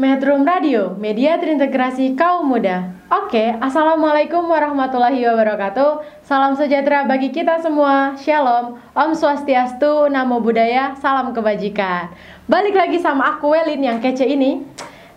[0.00, 2.88] Metrum Radio, media terintegrasi kaum muda.
[3.12, 6.24] Oke, Assalamualaikum warahmatullahi wabarakatuh.
[6.24, 8.16] Salam sejahtera bagi kita semua.
[8.16, 12.16] Shalom, Om Swastiastu, Namo Buddhaya, salam kebajikan.
[12.48, 14.64] Balik lagi sama aku Welin yang kece ini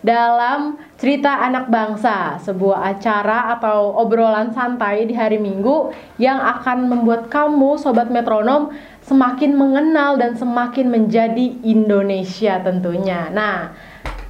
[0.03, 7.31] dalam cerita anak bangsa, sebuah acara atau obrolan santai di hari Minggu yang akan membuat
[7.31, 13.31] kamu sobat metronom semakin mengenal dan semakin menjadi Indonesia tentunya.
[13.31, 13.71] Nah,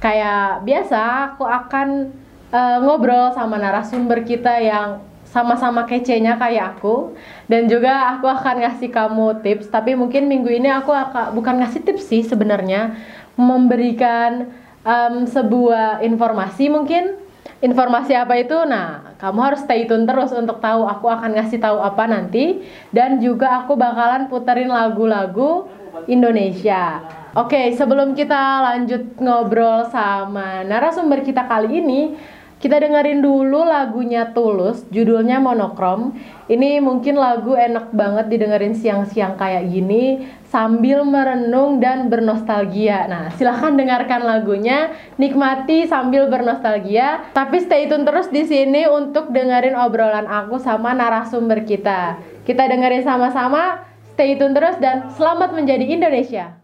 [0.04, 2.12] kayak biasa aku akan
[2.52, 7.16] eh, ngobrol sama narasumber kita yang sama-sama kecenya kayak aku.
[7.48, 11.82] Dan juga aku akan ngasih kamu tips tapi mungkin minggu ini aku akan bukan ngasih
[11.82, 12.94] tips sih sebenarnya
[13.34, 14.52] memberikan
[14.84, 17.24] em, sebuah informasi mungkin.
[17.64, 18.54] Informasi apa itu?
[18.68, 22.62] Nah kamu harus stay tune terus untuk tahu aku akan ngasih tahu apa nanti.
[22.92, 25.66] Dan juga aku bakalan puterin lagu-lagu
[26.06, 27.00] Indonesia
[27.34, 32.14] Oke, sebelum kita lanjut ngobrol sama narasumber kita kali ini,
[32.62, 36.14] kita dengerin dulu lagunya Tulus, judulnya Monokrom.
[36.46, 43.10] Ini mungkin lagu enak banget didengerin siang-siang kayak gini sambil merenung dan bernostalgia.
[43.10, 47.34] Nah, silahkan dengarkan lagunya, nikmati sambil bernostalgia.
[47.34, 52.14] Tapi stay tune terus di sini untuk dengerin obrolan aku sama narasumber kita.
[52.46, 53.82] Kita dengerin sama-sama,
[54.14, 56.63] stay tune terus dan selamat menjadi Indonesia.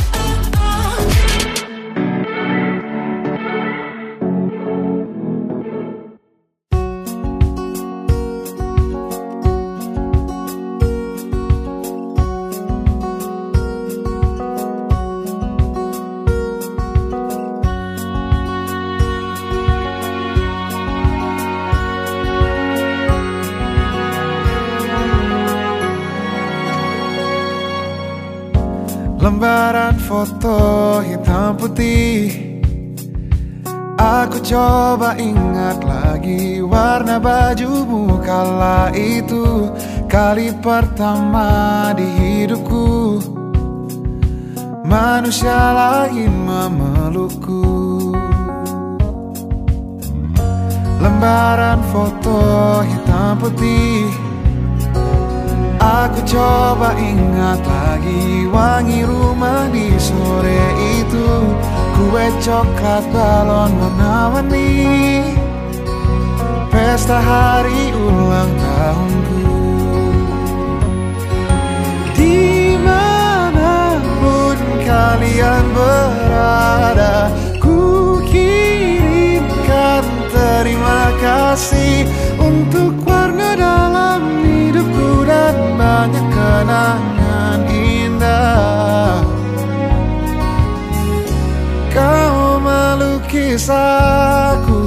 [34.41, 39.69] Coba ingat lagi warna bajumu kala itu
[40.11, 43.15] Kali pertama di hidupku.
[44.83, 47.63] Manusia lain memelukku.
[50.99, 52.43] Lembaran foto
[52.83, 54.03] hitam putih.
[55.79, 61.29] Aku coba ingat lagi wangi rumah di sore itu
[62.01, 65.21] Kue coklat balon warna-warni
[66.73, 69.45] Pesta hari ulang tahunku.
[72.17, 77.29] Di mana pun kalian berada
[77.61, 80.01] Ku kirimkan
[80.33, 82.09] terima kasih
[82.41, 87.00] Untuk warna dalam hidupku Dan banyak kenangan
[93.51, 94.83] melukis aku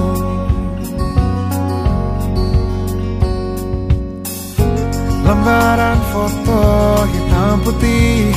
[5.24, 6.64] Lembaran foto
[7.12, 8.32] hitam putih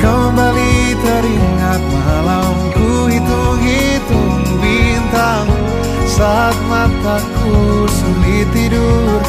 [0.00, 5.48] Kembali teringat malamku hitung-hitung bintang.
[6.04, 9.20] Saat mataku sulit tidur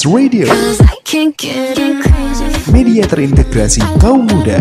[0.00, 0.48] Radio,
[2.72, 4.56] media terintegrasi kaum muda.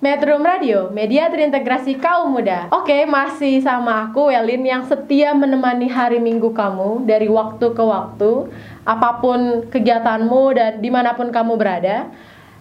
[0.00, 2.72] Metro Radio, media terintegrasi kaum muda.
[2.72, 8.48] Oke, masih sama aku Welin yang setia menemani hari Minggu kamu dari waktu ke waktu,
[8.88, 12.08] apa pun kegiatanmu dan di mana pun kamu berada.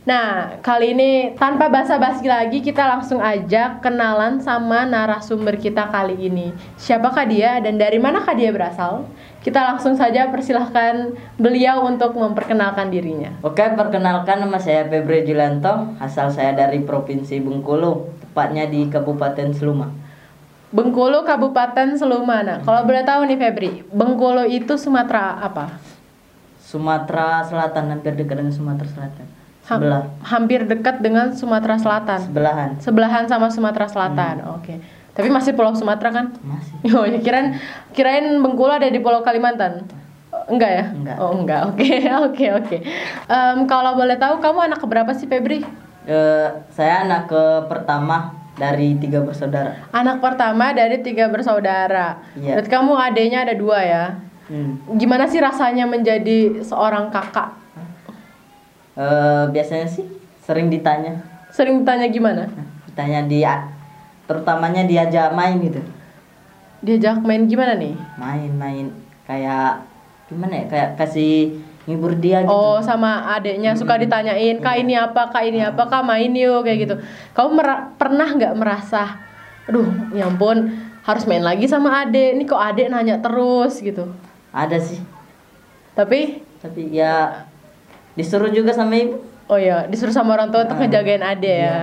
[0.08, 6.56] Nah, kali ini tanpa basa-basi lagi kita langsung aja kenalan sama narasumber kita kali ini.
[6.80, 9.04] Siapakah dia dan dari manakah dia berasal?
[9.48, 13.32] Kita langsung saja persilahkan beliau untuk memperkenalkan dirinya.
[13.40, 19.96] Oke, perkenalkan nama saya Febri Julianto, asal saya dari Provinsi Bengkulu, tepatnya di Kabupaten Seluma.
[20.76, 22.44] Bengkulu Kabupaten Seluma.
[22.44, 25.80] Nah, kalau boleh tahu nih Febri, Bengkulu itu Sumatera apa?
[26.60, 29.26] Sumatera Selatan, hampir dekat dengan Sumatera Selatan.
[29.64, 32.20] Sebelah, hampir dekat dengan Sumatera Selatan.
[32.20, 32.70] sebelahan.
[32.84, 34.44] Sebelahan sama Sumatera Selatan.
[34.60, 34.84] Oke.
[35.18, 36.26] Tapi masih Pulau Sumatera kan?
[36.46, 36.78] Masih.
[36.96, 37.58] Oh, ya kirain
[37.92, 39.90] kirain Bengkulu ada di Pulau Kalimantan.
[40.46, 40.86] Enggak ya?
[40.94, 41.18] Enggak.
[41.18, 41.62] Oh, enggak.
[41.74, 42.78] Oke, oke, oke.
[43.66, 45.66] Kalau boleh tahu kamu anak keberapa sih Febri?
[46.08, 49.90] Eh, saya anak ke pertama dari tiga bersaudara.
[49.92, 52.22] Anak pertama dari tiga bersaudara.
[52.38, 52.56] Iya.
[52.62, 54.06] Berarti kamu adiknya ada dua ya?
[54.48, 54.80] Hmm.
[54.96, 57.52] Gimana sih rasanya menjadi seorang kakak?
[58.98, 60.08] Eh, biasanya sih
[60.42, 61.22] sering ditanya,
[61.52, 62.48] Sering ditanya gimana?
[62.88, 63.54] ditanya dia,
[64.28, 65.80] terutamanya diajak main gitu,
[66.78, 67.96] Diajak main gimana nih?
[68.16, 68.94] main-main
[69.24, 69.82] kayak
[70.28, 72.52] gimana ya, kayak kasih ngibur dia gitu.
[72.52, 76.80] Oh sama adeknya suka ditanyain kak ini apa kak ini apa kak main yuk kayak
[76.84, 76.96] gitu.
[77.32, 79.16] Kamu mera- pernah nggak merasa,
[79.64, 80.68] aduh ya ampun
[81.02, 82.36] harus main lagi sama adek.
[82.36, 84.12] Ini kok adek nanya terus gitu.
[84.52, 85.00] Ada sih,
[85.94, 87.48] Tapi tapi ya
[88.14, 89.24] disuruh juga sama ibu.
[89.48, 91.78] oh ya disuruh sama orang tua untuk ngejagain adek ya.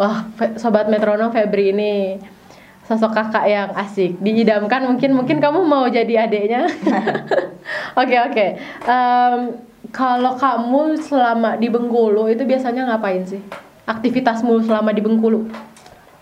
[0.00, 0.24] Wah
[0.56, 2.16] sobat metronom Febri ini
[2.88, 6.66] sosok kakak yang asik diidamkan mungkin mungkin kamu mau jadi adeknya.
[8.02, 8.46] Oke oke.
[9.92, 13.38] Kalau kamu selama di Bengkulu itu biasanya ngapain sih?
[13.84, 15.46] Aktivitasmu selama di Bengkulu?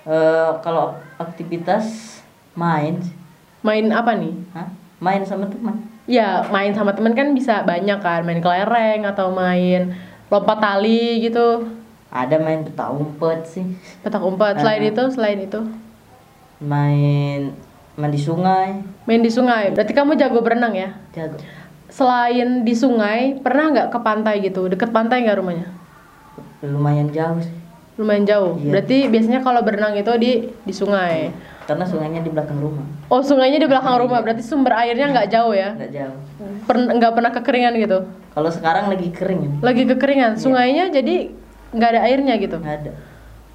[0.05, 2.19] Eh, kalau aktivitas
[2.59, 2.99] main.
[3.63, 4.35] Main apa nih?
[4.53, 4.69] Hah?
[5.01, 5.81] main sama teman.
[6.05, 9.97] Ya main sama temen kan bisa banyak kan, main kelereng atau main
[10.31, 11.67] lompat tali gitu,
[12.11, 13.63] Ada main petak umpet sih,
[14.03, 14.59] petak umpet.
[14.59, 14.91] Selain Ah.
[14.91, 15.61] itu, selain itu,
[16.59, 17.55] main
[17.95, 19.71] mandi sungai, main di sungai.
[19.71, 20.91] Berarti kamu jago berenang ya?
[21.13, 21.39] jago.
[21.87, 24.67] Selain di sungai, pernah nggak ke pantai gitu?
[24.67, 25.67] Deket pantai nggak rumahnya?
[26.61, 27.55] Lumayan jauh sih,
[27.95, 28.53] Lumayan jauh.
[28.57, 28.71] Iya.
[28.71, 31.31] Berarti biasanya kalau berenang itu di di sungai.
[31.63, 35.55] karena sungainya di belakang rumah, Oh sungainya di belakang rumah, berarti sumber airnya nggak jauh
[35.55, 35.71] ya?
[35.71, 36.19] nggak jauh.
[36.67, 37.99] Pern- nggak pernah kekeringan gitu?
[38.35, 41.31] Kalau sekarang lagi kering ya, Lagi kekeringan, sungainya jadi
[41.75, 42.57] nggak ada airnya gitu?
[42.59, 42.93] nggak ada.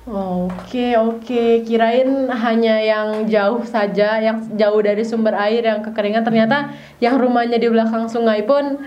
[0.06, 6.22] Oke oke, kirain hanya yang jauh saja, yang jauh dari sumber air yang kekeringan.
[6.22, 6.70] Ternyata
[7.02, 8.86] yang rumahnya di belakang sungai pun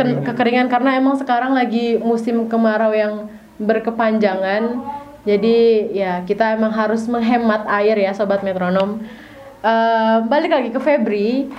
[0.00, 3.28] ken- kekeringan karena emang sekarang lagi musim kemarau yang
[3.60, 4.80] berkepanjangan.
[5.28, 9.04] Jadi ya kita emang harus menghemat air ya sobat metronom.
[9.60, 11.52] Eh, balik lagi ke Febri,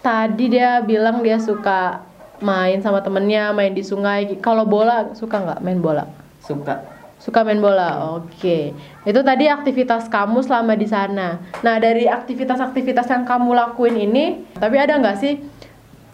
[0.00, 2.00] tadi dia bilang dia suka
[2.40, 4.32] main sama temennya, main di sungai.
[4.40, 6.23] Kalau bola suka nggak main bola?
[6.44, 6.84] Suka.
[7.16, 8.76] Suka main bola, oke.
[9.02, 11.40] Itu tadi aktivitas kamu selama di sana.
[11.64, 15.40] Nah dari aktivitas-aktivitas yang kamu lakuin ini, tapi ada nggak sih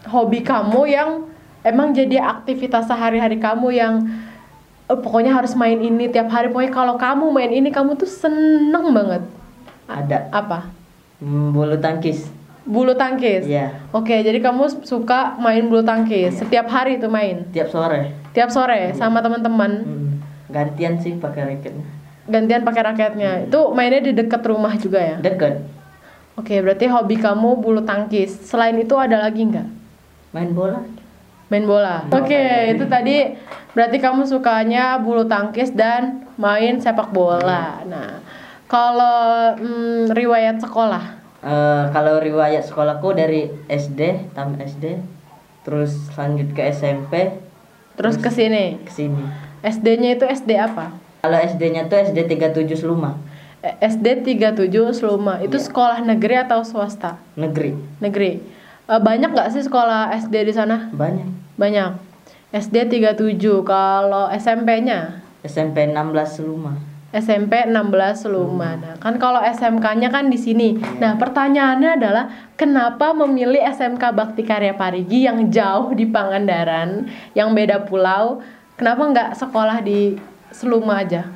[0.07, 1.27] hobi kamu yang
[1.67, 4.07] emang jadi aktivitas sehari-hari kamu yang
[4.87, 6.47] eh, pokoknya harus main ini tiap hari.
[6.47, 9.27] Pokoknya kalau kamu main ini kamu tuh seneng banget.
[9.91, 10.31] Ada.
[10.31, 10.71] Apa?
[11.19, 12.31] Hmm, bulu tangkis.
[12.63, 13.51] Bulu tangkis.
[13.51, 13.83] Iya.
[13.91, 18.15] Oke, jadi kamu suka main bulu tangkis setiap hari itu main, Tiap sore.
[18.31, 19.73] tiap sore sama teman-teman.
[19.83, 20.09] Hmm,
[20.51, 21.87] gantian sih pakai raketnya.
[22.31, 23.31] Gantian pakai raketnya.
[23.49, 25.17] Itu mainnya di dekat rumah juga ya.
[25.19, 25.63] Deket.
[26.39, 28.35] Oke, berarti hobi kamu bulu tangkis.
[28.47, 29.69] Selain itu ada lagi nggak?
[30.35, 30.81] Main bola.
[31.51, 32.07] Main bola.
[32.11, 33.35] Oke, itu tadi
[33.75, 37.83] berarti kamu sukanya bulu tangkis dan main sepak bola.
[37.87, 38.23] Nah,
[38.71, 45.01] kalau hmm, riwayat sekolah, Eh, kalau riwayat sekolahku dari SD, tamat SD,
[45.65, 47.41] terus lanjut ke SMP,
[47.97, 48.77] terus ke sini.
[48.85, 49.25] ke sini.
[49.61, 50.97] SD-nya itu SD apa?
[51.21, 53.21] Kalau SD-nya tuh SD 37 Seluma.
[53.61, 55.37] Eh, SD 37 Seluma.
[55.45, 55.67] Itu Iya.
[55.69, 57.21] sekolah negeri atau swasta?
[57.37, 57.77] Negeri.
[58.01, 58.41] Negeri.
[58.89, 60.89] Eh, banyak nggak sih sekolah SD di sana?
[60.89, 61.61] Banyak.
[61.61, 61.93] Banyak.
[62.57, 63.61] SD 37.
[63.61, 65.21] Kalau SMP-nya?
[65.45, 66.81] SMP 16 Seluma.
[67.11, 68.79] SMP 16 Seluma.
[68.79, 70.79] Nah, kan kalau SMK-nya kan di sini.
[71.03, 72.25] Nah, pertanyaannya adalah
[72.55, 78.41] kenapa memilih SMK Bakti Karya Parigi yang jauh di Pangandaran, yang beda pulau?
[78.81, 80.17] Kenapa nggak sekolah di
[80.57, 81.29] Seluma aja?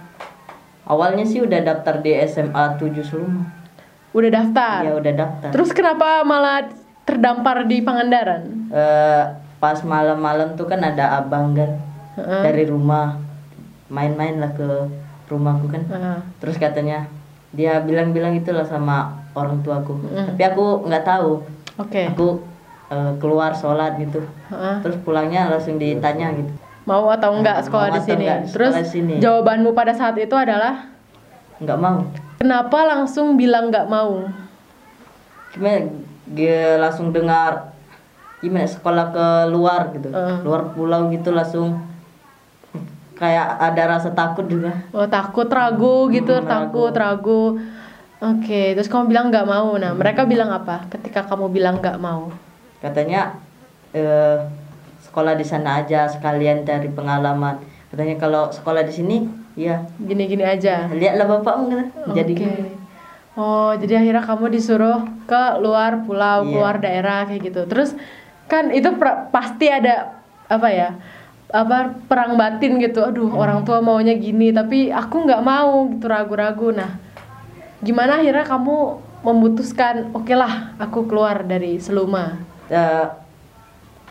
[0.88, 3.44] Awalnya sih udah daftar di SMA 7 Seluma.
[4.16, 4.80] Udah daftar.
[4.80, 5.50] Iya, udah daftar.
[5.52, 6.72] Terus kenapa malah
[7.04, 8.72] terdampar di Pangandaran?
[8.72, 9.22] Eh,
[9.60, 11.76] pas malam-malam tuh kan ada abang kan
[12.16, 12.42] Heeh.
[12.48, 13.20] dari rumah
[13.92, 14.88] main-main lah ke
[15.28, 15.84] rumahku kan.
[15.84, 16.18] Heeh.
[16.40, 17.04] Terus katanya
[17.52, 20.00] dia bilang-bilang itulah sama orang tuaku.
[20.00, 20.32] Mm.
[20.32, 21.44] Tapi aku nggak tahu.
[21.76, 22.08] Oke.
[22.08, 22.40] Aku
[22.88, 24.24] eh, keluar sholat gitu.
[24.48, 24.80] Heeh.
[24.80, 26.63] Terus pulangnya langsung ditanya gitu.
[26.84, 28.24] Mau atau enggak sekolah mau di sini?
[28.24, 29.14] enggak Terus sini?
[29.16, 30.92] jawabanmu pada saat itu adalah
[31.56, 32.04] Nggak mau.
[32.36, 34.28] kenapa langsung bilang nggak mau?
[35.50, 35.88] Gimana?
[36.26, 37.72] Dia langsung dengar
[38.38, 40.08] gimana sekolah ke luar gitu.
[40.08, 40.38] Heeh.
[40.42, 41.80] Luar pulau gitu langsung
[43.14, 44.74] kayak ada rasa takut juga.
[44.90, 47.56] Oh takut ragu gitu, Hmm, takut ragu.
[48.18, 49.76] Oke, terus kamu bilang nggak mau.
[49.76, 50.84] Nah, mereka bilang apa?
[50.88, 52.28] Ketika kamu bilang nggak mau.
[52.80, 53.32] katanya
[53.92, 54.44] eh,
[55.14, 59.16] sekolah di sana aja sekalian cari pengalaman katanya kalau sekolah di sini
[59.54, 60.90] ya Gini-gini aja.
[60.90, 62.35] lihatlah bapakmu kata jadi.
[63.35, 66.50] Oh, jadi akhirnya kamu disuruh ke luar pulau, Iya.
[66.50, 67.62] keluar daerah kayak gitu.
[67.66, 67.94] Terus
[68.47, 68.90] kan itu
[69.30, 70.90] pasti ada apa ya?
[71.50, 72.99] apa perang batin gitu.
[72.99, 73.38] Aduh, Hmm.
[73.38, 76.75] orang tua maunya gini, tapi aku nggak mau gitu ragu-ragu.
[76.75, 76.99] Nah,
[77.78, 78.76] gimana akhirnya kamu
[79.23, 82.42] memutuskan, oke lah, aku keluar dari Seluma.
[82.66, 83.06] Eh,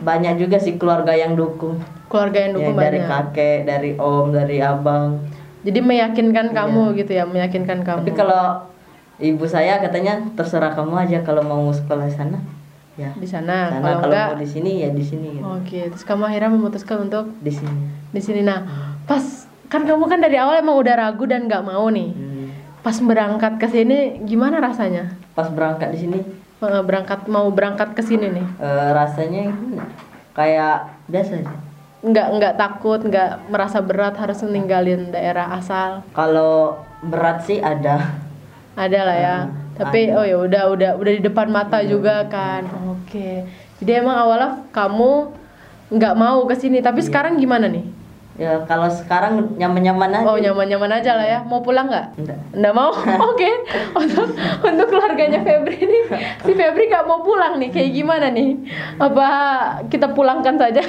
[0.01, 1.77] banyak juga sih keluarga yang dukung
[2.09, 3.09] Keluarga yang ya, dukung dari banyak.
[3.09, 5.21] kakek dari om dari abang
[5.63, 7.99] Jadi meyakinkan kamu gitu ya, meyakinkan kamu.
[7.99, 8.05] Iya.
[8.05, 8.43] tapi kalau
[9.21, 12.41] ibu saya katanya terserah kamu aja kalau mau sekolah sana
[12.93, 15.45] ya di sana, sana kalau kalau enggak mau di sini ya di sini gitu.
[15.45, 17.81] Oke, terus kamu akhirnya memutuskan untuk di sini
[18.13, 18.41] di sini.
[18.45, 18.61] Nah,
[19.09, 19.23] pas
[19.65, 22.13] kan kamu kan dari awal emang udah ragu dan nggak mau nih.
[22.13, 22.53] Hmm.
[22.85, 25.15] Pas berangkat ke sini gimana rasanya?
[25.33, 26.19] pas berangkat di sini
[26.63, 28.47] Berangkat mau berangkat ke sini nih.
[28.57, 29.85] eh, rasanya gimana?
[30.33, 31.53] kayak biasa aja
[32.03, 36.03] Nggak nggak takut, nggak merasa berat harus meninggalin daerah asal.
[36.11, 38.11] Kalau berat sih ada.
[38.75, 39.37] Ada lah ya.
[39.39, 40.19] Hmm, Tapi ada.
[40.19, 42.67] oh ya udah udah udah di depan mata juga kan.
[42.91, 43.47] Oke.
[43.79, 45.31] Jadi emang awalnya kamu
[45.95, 47.85] nggak mau ke sini, tapi sekarang gimana nih?
[48.33, 50.25] Ya kalau sekarang nyaman-nyaman aja.
[50.25, 51.39] Oh nyaman-nyaman aja lah ya.
[51.45, 52.17] Mau pulang nggak?
[52.17, 52.37] Enggak.
[52.57, 52.89] Nggak mau?
[53.29, 53.49] Oke.
[53.93, 54.27] Untuk
[54.65, 56.03] untuk keluarganya Febri nih,
[56.41, 57.69] si Febri nggak mau pulang nih.
[57.69, 58.57] Kayak gimana nih?
[58.97, 59.27] Apa
[59.85, 60.81] kita pulangkan saja?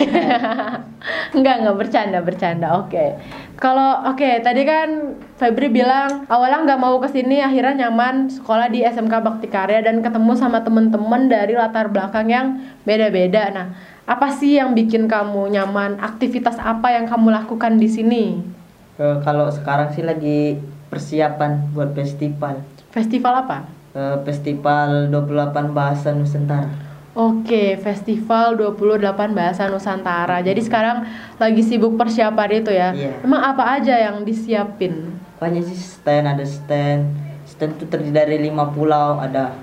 [1.36, 2.80] Enggak, nggak bercanda, bercanda.
[2.80, 3.20] Oke.
[3.60, 8.80] Kalau oke, tadi kan Febri bilang awalnya nggak mau ke sini, akhirnya nyaman sekolah di
[8.88, 12.46] SMK Bakti Karya dan ketemu sama temen-temen dari latar belakang yang
[12.88, 13.52] beda-beda.
[13.52, 13.66] Nah,
[14.04, 15.96] apa sih yang bikin kamu nyaman?
[15.96, 18.24] Aktivitas apa yang kamu lakukan di sini?
[19.00, 20.60] Eh, kalau sekarang sih lagi
[20.92, 22.60] persiapan buat festival.
[22.92, 23.64] Festival apa?
[23.96, 26.68] Eh, festival 28 Bahasa Nusantara.
[27.14, 30.42] Oke, Festival 28 Bahasa Nusantara.
[30.42, 31.06] Jadi sekarang
[31.38, 32.90] lagi sibuk persiapan itu ya.
[32.90, 33.22] Iya.
[33.22, 35.14] Emang apa aja yang disiapin?
[35.38, 37.14] Banyak sih stand, ada stand.
[37.46, 39.54] Stand itu terdiri dari lima pulau, ada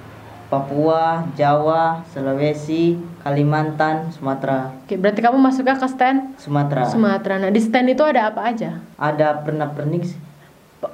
[0.51, 4.75] Papua, Jawa, Sulawesi, Kalimantan, Sumatera.
[4.83, 6.83] Oke, berarti kamu masuknya ke stand Sumatera.
[6.91, 7.39] Sumatera.
[7.39, 8.83] Nah, di stand itu ada apa aja?
[8.99, 10.19] Ada pernak-pernik sih.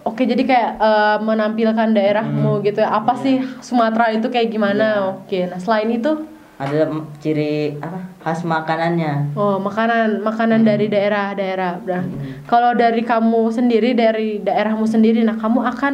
[0.06, 3.02] Oke, jadi kayak eh, menampilkan daerahmu gitu ya.
[3.02, 5.18] Apa sih Sumatera itu kayak gimana?
[5.18, 6.90] Oke, nah selain itu, Ada
[7.22, 8.02] ciri apa?
[8.22, 9.34] Khas makanannya.
[9.38, 11.82] oh makanan makanan dari daerah-daerah.
[11.86, 12.04] Nah,
[12.46, 15.94] kalau dari kamu sendiri dari daerahmu sendiri, nah kamu akan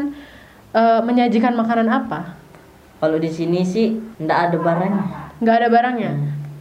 [0.74, 2.43] eh, menyajikan makanan apa?
[3.04, 5.06] Kalau di sini sih ndak ada barangnya.
[5.44, 6.12] nggak ada barangnya?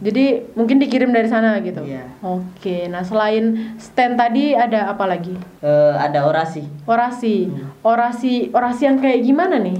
[0.03, 1.79] Jadi mungkin dikirim dari sana gitu?
[1.79, 2.03] Iya.
[2.19, 5.31] oke nah selain stand tadi ada apa lagi?
[5.63, 6.67] Eh, ada orasi.
[6.83, 7.47] orasi.
[7.79, 9.79] Orasi orasi yang kayak gimana nih?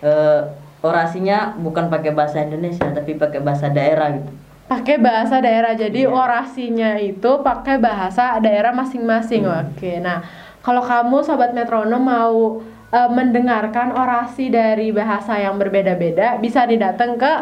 [0.00, 0.40] Eh,
[0.80, 4.32] orasinya bukan pakai bahasa Indonesia tapi pakai bahasa daerah gitu.
[4.64, 5.76] pakai bahasa daerah.
[5.76, 9.44] Jadi orasinya itu pakai bahasa daerah masing-masing.
[9.44, 10.24] Oke nah
[10.64, 17.32] kalau kamu sobat metronom mau eh, mendengarkan orasi dari bahasa yang berbeda-beda bisa didatang ke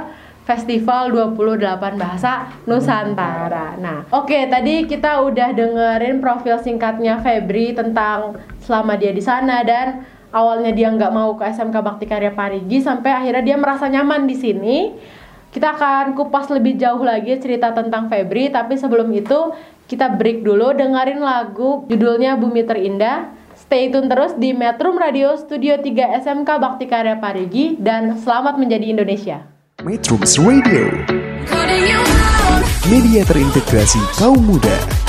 [0.46, 3.74] Festival 28 Bahasa Nusantara.
[3.82, 10.06] Nah, oke tadi kita udah dengerin profil singkatnya Febri tentang selama dia di sana dan
[10.30, 14.38] awalnya dia nggak mau ke SMK Bakti Karya Parigi sampai akhirnya dia merasa nyaman di
[14.38, 14.78] sini.
[15.50, 19.50] Kita akan kupas lebih jauh lagi cerita tentang Febri, tapi sebelum itu
[19.90, 23.34] kita break dulu dengerin lagu judulnya Bumi Terindah
[23.66, 28.94] Stay tune terus di Metrum Radio Studio 3 SMK Bakti Karya Parigi dan selamat menjadi
[28.94, 29.42] Indonesia.
[29.82, 30.86] Metrums Radio,
[32.86, 35.05] media terintegrasi kaum muda.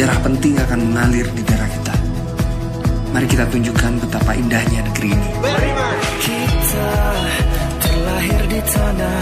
[0.00, 1.92] Sejarah penting akan mengalir di darah kita.
[3.12, 5.28] Mari kita tunjukkan betapa indahnya negeri ini.
[6.24, 6.88] Kita
[7.84, 9.20] terlahir di tanah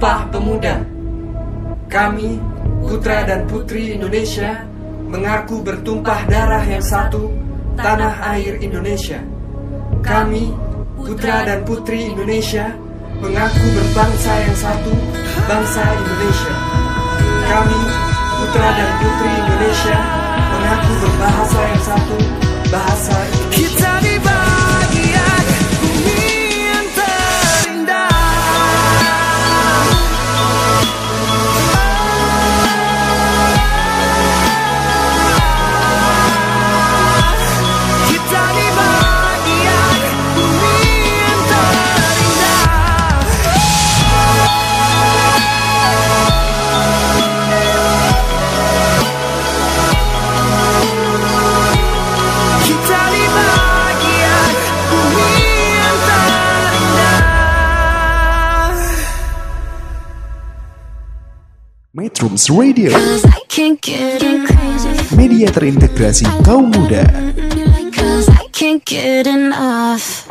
[0.00, 0.80] Sumpah Pemuda.
[1.92, 2.40] Kami,
[2.80, 4.64] putra dan putri Indonesia
[5.12, 7.28] Mengaku bertumpah darah yang satu
[7.76, 9.20] Tanah air Indonesia.
[10.00, 10.56] Kami,
[10.96, 12.72] putra dan putri Indonesia
[13.20, 14.92] Mengaku berbangsa yang satu
[15.44, 16.54] Bangsa Indonesia.
[17.44, 17.80] Kami,
[18.40, 19.98] putra dan putri Indonesia
[20.32, 22.16] Mengaku berbahasa yang satu
[22.72, 23.39] Bahasa Indonesia
[61.90, 62.94] Metrums Radio,
[65.18, 67.02] media terintegrasi kaum muda.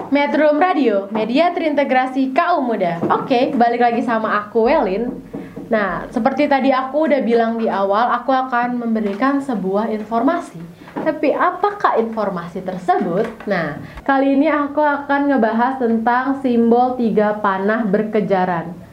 [0.08, 3.04] Metro Radio, media terintegrasi kaum muda.
[3.12, 5.19] Oke, balik lagi sama aku Welin.
[5.67, 10.63] Nah, seperti tadi aku udah bilang di awal, aku akan memberikan sebuah informasi.
[10.95, 13.28] Tapi apakah informasi tersebut?
[13.52, 18.88] Nah, kali ini aku akan ngebahas tentang simbol tiga panah berkejaran.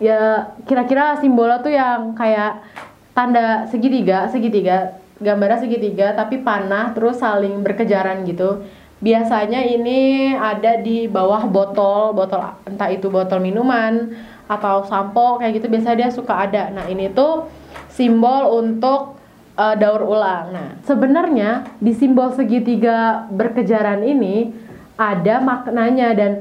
[0.00, 2.64] Ya, kira-kira simbolnya tuh yang kayak
[3.12, 8.64] tanda segitiga, segitiga, gambarnya segitiga tapi panah terus saling berkejaran gitu.
[9.04, 14.12] Biasanya ini ada di bawah botol, botol entah itu botol minuman
[14.48, 16.72] atau sampo kayak gitu biasanya dia suka ada.
[16.72, 17.48] Nah, ini tuh
[17.92, 19.20] simbol untuk
[19.56, 20.52] eh, daur ulang.
[20.52, 24.52] Nah, sebenarnya di simbol segitiga berkejaran ini
[24.96, 26.32] ada maknanya dan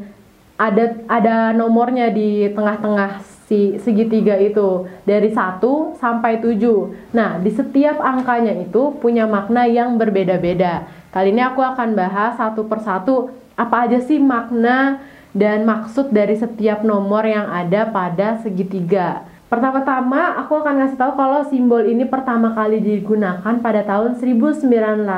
[0.60, 7.18] ada ada nomornya di tengah-tengah si segitiga itu dari 1 sampai 7.
[7.18, 10.86] Nah, di setiap angkanya itu punya makna yang berbeda-beda.
[11.10, 15.02] Kali ini aku akan bahas satu persatu apa aja sih makna
[15.34, 19.26] dan maksud dari setiap nomor yang ada pada segitiga.
[19.50, 25.10] Pertama-tama aku akan ngasih tahu kalau simbol ini pertama kali digunakan pada tahun 1988.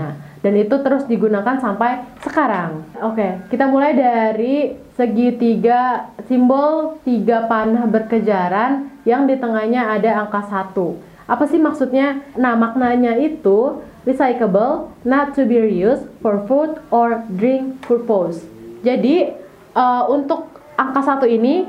[0.00, 2.84] Nah, dan itu terus digunakan sampai sekarang.
[3.00, 11.00] Oke, kita mulai dari segitiga simbol tiga panah berkejaran yang di tengahnya ada angka satu.
[11.24, 12.20] Apa sih maksudnya?
[12.36, 18.44] Nah, maknanya itu recyclable, not to be reused for food or drink purpose.
[18.84, 19.32] Jadi,
[19.72, 21.64] eh, untuk angka satu ini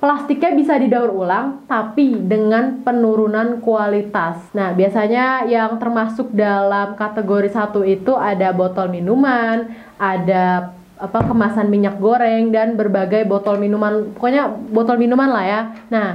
[0.00, 4.40] plastiknya bisa didaur ulang tapi dengan penurunan kualitas.
[4.56, 9.68] Nah, biasanya yang termasuk dalam kategori satu itu ada botol minuman,
[10.00, 14.08] ada apa kemasan minyak goreng dan berbagai botol minuman.
[14.16, 15.60] Pokoknya botol minuman lah ya.
[15.92, 16.08] Nah,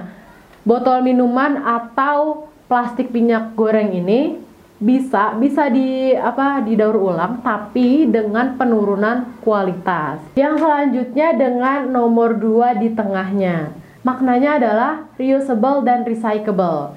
[0.66, 4.42] botol minuman atau plastik minyak goreng ini
[4.76, 10.20] bisa bisa di apa didaur ulang tapi dengan penurunan kualitas.
[10.36, 13.72] Yang selanjutnya dengan nomor 2 di tengahnya.
[14.06, 16.94] Maknanya adalah reusable dan recyclable.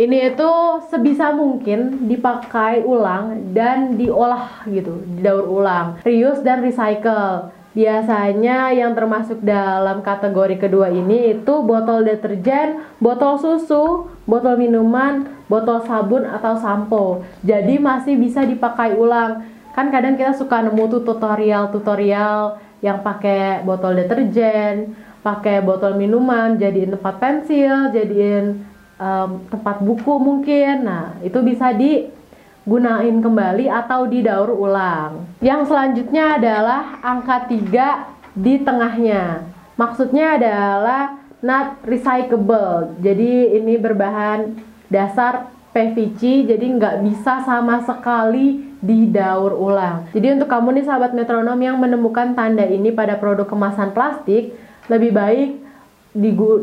[0.00, 0.50] Ini itu
[0.88, 6.00] sebisa mungkin dipakai ulang dan diolah gitu, didaur ulang.
[6.02, 7.52] Reuse dan recycle.
[7.72, 15.82] Biasanya yang termasuk dalam kategori kedua ini itu botol deterjen, botol susu, botol minuman, botol
[15.82, 17.04] sabun atau sampo.
[17.42, 19.46] Jadi masih bisa dipakai ulang.
[19.72, 26.98] Kan kadang kita suka nemu tuh tutorial-tutorial yang pakai botol deterjen, pakai botol minuman, jadiin
[26.98, 28.62] tempat pensil, jadiin
[29.00, 30.84] em, tempat buku mungkin.
[30.84, 35.24] Nah, itu bisa digunain kembali atau didaur ulang.
[35.40, 39.46] Yang selanjutnya adalah angka 3 di tengahnya.
[39.78, 42.94] Maksudnya adalah not recyclable.
[43.02, 44.56] Jadi ini berbahan
[44.88, 50.06] dasar PVC, jadi nggak bisa sama sekali didaur ulang.
[50.14, 54.54] Jadi untuk kamu nih sahabat metronom yang menemukan tanda ini pada produk kemasan plastik,
[54.86, 55.50] lebih baik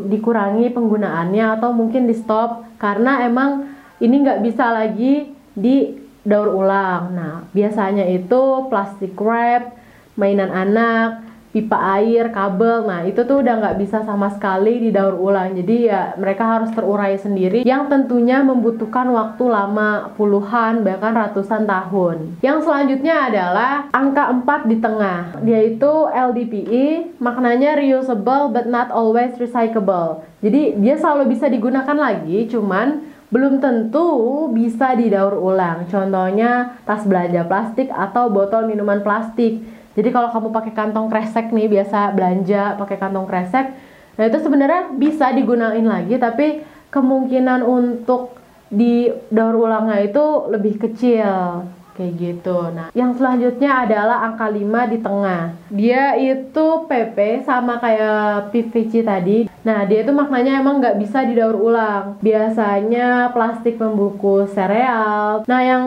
[0.06, 3.66] dikurangi penggunaannya atau mungkin di stop karena emang
[3.98, 7.10] ini nggak bisa lagi didaur ulang.
[7.12, 9.74] Nah, biasanya itu plastik wrap,
[10.14, 12.86] mainan anak, pipa air, kabel.
[12.86, 15.58] Nah, itu tuh udah nggak bisa sama sekali didaur ulang.
[15.58, 22.38] Jadi ya mereka harus terurai sendiri yang tentunya membutuhkan waktu lama puluhan bahkan ratusan tahun.
[22.40, 30.22] Yang selanjutnya adalah angka 4 di tengah, yaitu LDPE, maknanya reusable but not always recyclable.
[30.40, 35.86] Jadi dia selalu bisa digunakan lagi, cuman belum tentu bisa didaur ulang.
[35.86, 39.62] Contohnya tas belanja plastik atau botol minuman plastik.
[39.98, 43.74] Jadi kalau kamu pakai kantong kresek nih biasa belanja pakai kantong kresek,
[44.14, 46.62] nah itu sebenarnya bisa digunain lagi tapi
[46.94, 48.38] kemungkinan untuk
[48.70, 52.70] didaur ulangnya itu lebih kecil kayak gitu.
[52.72, 55.42] Nah, yang selanjutnya adalah angka 5 di tengah.
[55.70, 59.38] Dia itu PP sama kayak PVC tadi.
[59.62, 62.16] Nah, dia itu maknanya emang nggak bisa didaur ulang.
[62.24, 65.44] Biasanya plastik membungkus sereal.
[65.44, 65.84] Nah, yang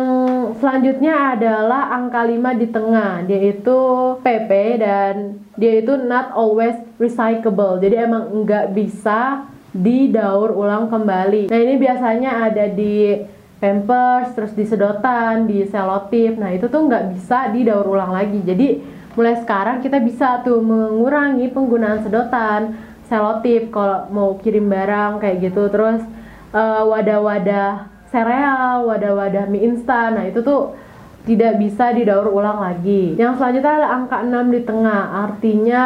[0.58, 3.26] selanjutnya adalah angka 5 di tengah.
[3.26, 3.80] Dia itu
[4.22, 5.14] PP dan
[5.58, 7.82] dia itu not always recyclable.
[7.82, 11.50] Jadi emang nggak bisa didaur ulang kembali.
[11.50, 13.18] Nah, ini biasanya ada di
[13.64, 16.36] pampers, terus di sedotan, di selotip.
[16.36, 18.44] Nah, itu tuh nggak bisa didaur ulang lagi.
[18.44, 18.84] Jadi,
[19.16, 22.76] mulai sekarang kita bisa tuh mengurangi penggunaan sedotan,
[23.08, 25.72] selotip kalau mau kirim barang kayak gitu.
[25.72, 26.04] Terus
[26.52, 30.20] eh, wadah-wadah sereal, wadah-wadah mie instan.
[30.20, 30.76] Nah, itu tuh
[31.24, 33.16] tidak bisa didaur ulang lagi.
[33.16, 35.82] Yang selanjutnya adalah angka 6 di tengah, artinya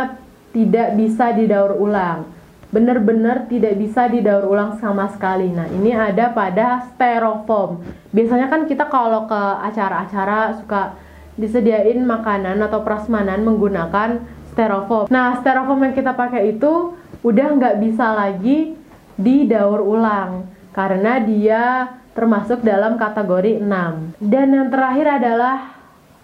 [0.50, 2.26] tidak bisa didaur ulang.
[2.68, 5.48] Benar-benar tidak bisa didaur ulang sama sekali.
[5.52, 7.80] Nah, ini ada pada styrofoam.
[8.12, 11.00] Biasanya kan kita kalau ke acara-acara suka
[11.40, 14.20] disediain makanan atau prasmanan menggunakan
[14.52, 15.08] styrofoam.
[15.08, 18.76] Nah, styrofoam yang kita pakai itu udah nggak bisa lagi
[19.18, 21.64] didaur ulang karena dia
[22.12, 24.18] termasuk dalam kategori 6.
[24.20, 25.78] Dan yang terakhir adalah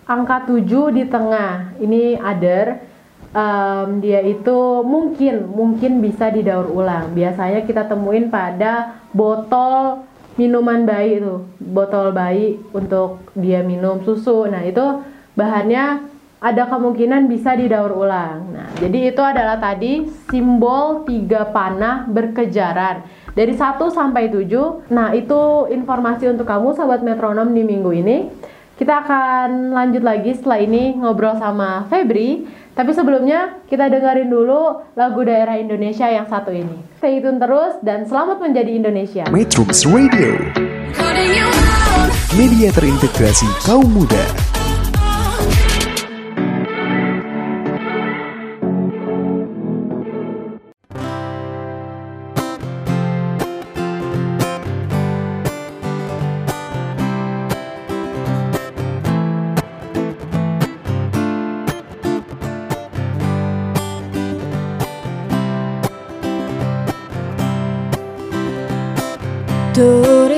[0.09, 1.77] angka 7 di tengah.
[1.79, 2.92] Ini other
[3.33, 7.11] um, dia itu mungkin mungkin bisa didaur ulang.
[7.11, 10.05] Biasanya kita temuin pada botol
[10.39, 14.49] minuman bayi itu, botol bayi untuk dia minum susu.
[14.49, 15.03] Nah, itu
[15.37, 18.51] bahannya ada kemungkinan bisa didaur ulang.
[18.51, 24.91] Nah, jadi itu adalah tadi simbol tiga panah berkejaran dari 1 sampai 7.
[24.91, 28.17] Nah, itu informasi untuk kamu sahabat metronom di minggu ini.
[28.73, 35.21] Kita akan lanjut lagi setelah ini ngobrol sama Febri tapi sebelumnya kita dengerin dulu lagu
[35.21, 36.81] daerah Indonesia yang satu ini.
[36.97, 39.23] Stay tune terus dan selamat menjadi Indonesia.
[39.29, 40.33] Metrums Radio.
[42.33, 44.25] Media terintegrasi kaum muda.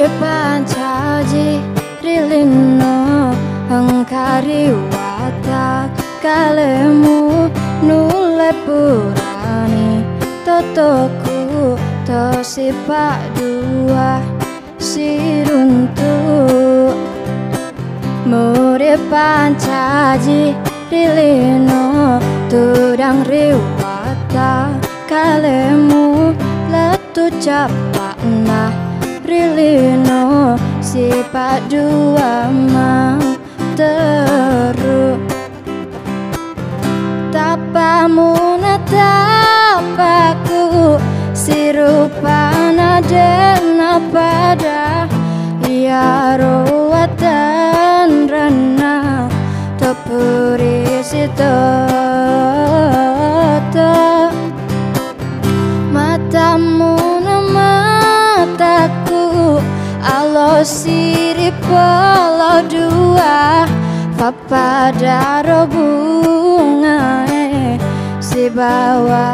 [0.05, 1.57] Pancaji
[2.05, 3.33] rilino
[3.73, 5.89] Engkari watak
[6.21, 7.49] kalemu
[7.81, 10.05] Nule purani
[10.45, 11.73] Totoku
[12.05, 14.21] Tosipak dua
[14.77, 16.13] Siruntu
[18.29, 20.53] Muri pancaji
[20.93, 24.69] rilino Tudang riwata
[25.09, 26.29] kalemu
[26.69, 27.94] Letu nah
[29.25, 30.53] Rilino
[30.85, 33.17] sifat dua ma
[33.73, 35.17] teruk
[37.33, 39.01] Tapamu natapaku
[41.33, 45.09] Sirupana dena pada
[45.65, 49.25] Ya ruwatan rana
[49.81, 52.54] Topuri sitoto
[60.65, 63.69] Siri polo dua
[64.17, 67.21] Papada bunga
[68.17, 69.29] Si bawa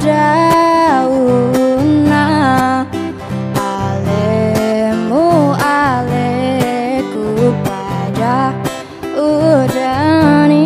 [0.00, 1.28] dauna
[3.60, 8.56] Alemu aleku pada
[9.20, 10.64] udani.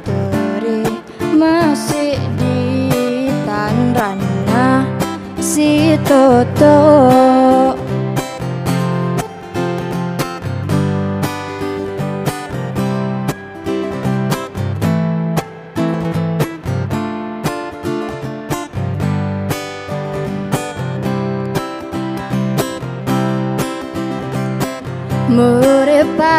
[0.00, 0.88] Turi
[1.36, 4.88] masih di tanrana
[5.36, 7.37] si toto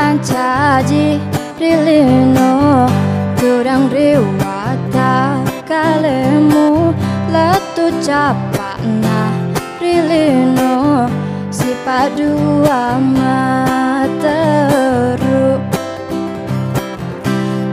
[0.09, 1.21] Pancaji
[1.61, 2.89] rilino
[3.37, 5.37] Kurang riwata
[5.69, 6.89] kalemu
[7.29, 9.29] Letu capakna
[9.77, 11.05] rilino
[11.53, 14.01] Sifat dua materu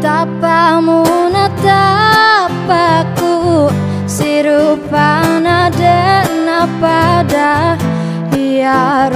[0.05, 3.33] Tapamu natapaku
[4.05, 7.81] Sirupana dena pada
[8.37, 9.09] Ya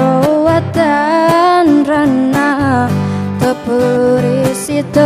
[3.71, 4.99] Tepuri sitoto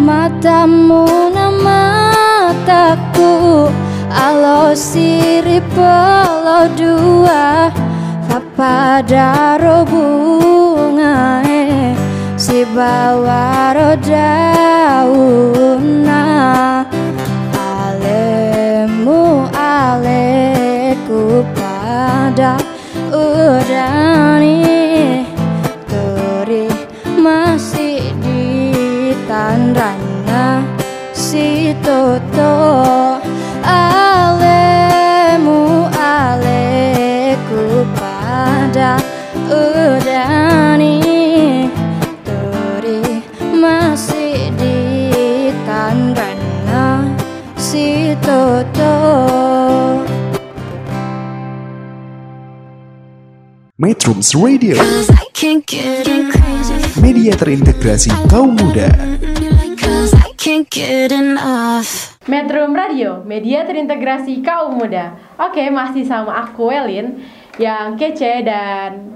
[0.00, 1.04] Matamu
[1.36, 3.68] na mataku
[4.08, 5.60] Alo siri
[6.80, 7.68] dua.
[8.24, 11.44] Papada bunga
[12.40, 16.24] Si bawa dauna
[17.52, 22.65] Alemu aleku pada
[23.48, 24.75] udani
[54.06, 54.78] Metrums Radio.
[57.02, 58.86] Media terintegrasi kaum muda.
[62.30, 65.10] Metro Radio, media terintegrasi kaum muda.
[65.42, 67.18] Oke, masih sama aku Welin
[67.58, 69.10] yang kece dan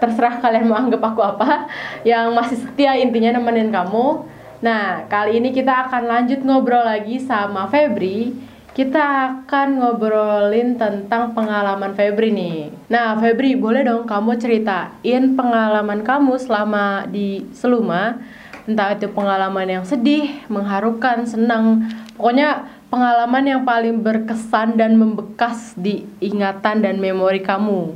[0.00, 1.68] terserah kalian mau anggap aku apa,
[2.00, 4.24] yang masih setia intinya nemenin kamu.
[4.64, 8.32] Nah, kali ini kita akan lanjut ngobrol lagi sama Febri.
[8.72, 9.04] Kita
[9.44, 12.72] akan ngobrolin tentang pengalaman Febri nih.
[12.88, 18.16] Nah, Febri, boleh dong kamu ceritain pengalaman kamu selama di Seluma
[18.64, 26.06] entah itu pengalaman yang sedih, mengharukan, senang, pokoknya pengalaman yang paling berkesan dan membekas di
[26.22, 27.92] ingatan dan memori kamu.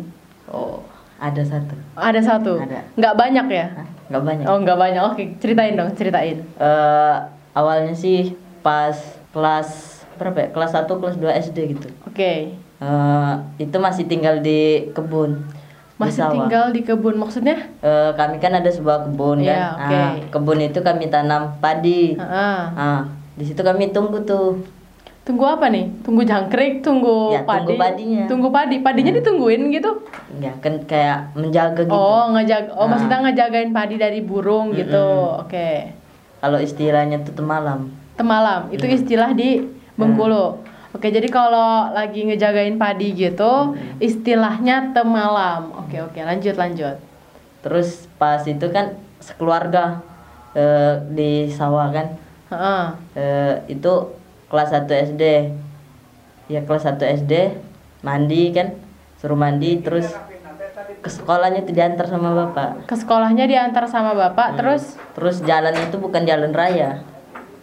[0.51, 0.83] Oh,
[1.17, 1.75] ada satu.
[1.97, 2.53] Ada satu.
[2.61, 2.83] Ada.
[2.99, 3.67] Nggak banyak ya?
[4.11, 4.47] Nggak banyak.
[4.51, 5.03] Oh, nggak banyak.
[5.07, 6.43] Oke, ceritain dong, ceritain.
[6.59, 7.17] Eh,
[7.55, 8.99] awalnya sih pas
[9.31, 10.49] kelas berapa ya?
[10.51, 11.89] Kelas 1, kelas 2 SD gitu.
[12.03, 12.57] Oke.
[12.77, 15.41] Eh, itu masih tinggal di kebun.
[15.89, 16.33] di Masih sawah.
[16.37, 17.57] tinggal di kebun maksudnya?
[17.81, 19.65] Eh, kami kan ada sebuah kebun Iya, kan.
[19.79, 19.97] oke.
[19.97, 22.13] Ah, kebun itu kami tanam padi.
[22.13, 22.59] Heeh.
[22.71, 23.01] Ah,
[23.33, 24.61] di situ kami tunggu tuh.
[25.25, 25.89] Tunggu apa nih?
[26.05, 27.67] Tunggu jangkrik, tunggu Ya, padi.
[27.67, 28.21] tunggu padinya.
[28.21, 28.29] Hmm.
[28.29, 28.77] Tunggu padi.
[28.79, 29.91] Padinya ditungguin gitu.
[30.37, 31.91] Ya kan kayak menjaga gitu.
[31.91, 32.87] Oh, ngejaga oh Ah.
[32.87, 35.07] maksudnya ngejagain padi dari burung gitu.
[35.41, 35.97] Oke.
[36.39, 37.89] Kalau istilahnya tuh temalam.
[38.15, 39.65] Temalam itu istilah di
[39.97, 40.63] Bengkulu.
[40.97, 45.69] Oke, jadi kalau lagi ngejagain padi gitu, istilahnya temalam.
[45.85, 46.97] Oke, oke, lanjut lanjut.
[47.61, 50.01] Terus pas itu kan sekeluarga
[50.57, 52.17] eh, di sawah kan.
[52.49, 52.85] Heeh.
[53.13, 53.93] Eh, itu
[54.49, 55.23] kelas 1 SD.
[56.49, 57.33] Ya kelas 1 SD
[58.07, 58.79] mandi kan,
[59.19, 60.07] suruh mandi terus
[61.03, 62.87] ke sekolahnya tuh diantar sama bapak.
[62.87, 67.03] Ke sekolahnya diantar sama bapak, terus Terus jalannya itu bukan jalan raya.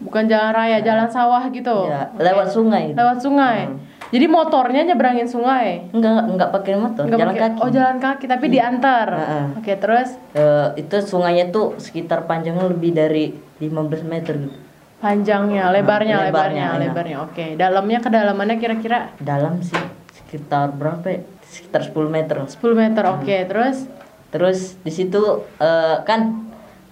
[0.04, 1.88] Bukan jalan raya, jalan sawah gitu.
[1.88, 2.92] Ya, lewat sungai.
[2.92, 3.72] Lewat sungai.
[4.10, 5.90] Jadi motornya nyebrangin sungai.
[5.90, 7.60] Enggak enggak pakai motor, Nggak jalan pakai- kaki.
[7.60, 9.08] Oh, jalan kaki tapi diantar.
[9.10, 9.46] Heeh.
[9.58, 14.58] Oke, terus Eh, itu sungainya tuh sekitar panjangnya lebih dari 15 meter gitu.
[15.00, 17.18] panjangnya, lebarnya, Nah, lebarnya, lebarnya, lebarnya.
[17.24, 19.76] Oke, dalamnya kedalamannya kira-kira Dalam sih
[20.14, 21.20] sekitar berapa ya?
[21.44, 22.40] Sekitar 10 meter.
[22.46, 23.04] 10 meter.
[23.10, 23.88] Oke, terus
[24.30, 25.22] Terus di situ
[25.60, 26.43] eh, kan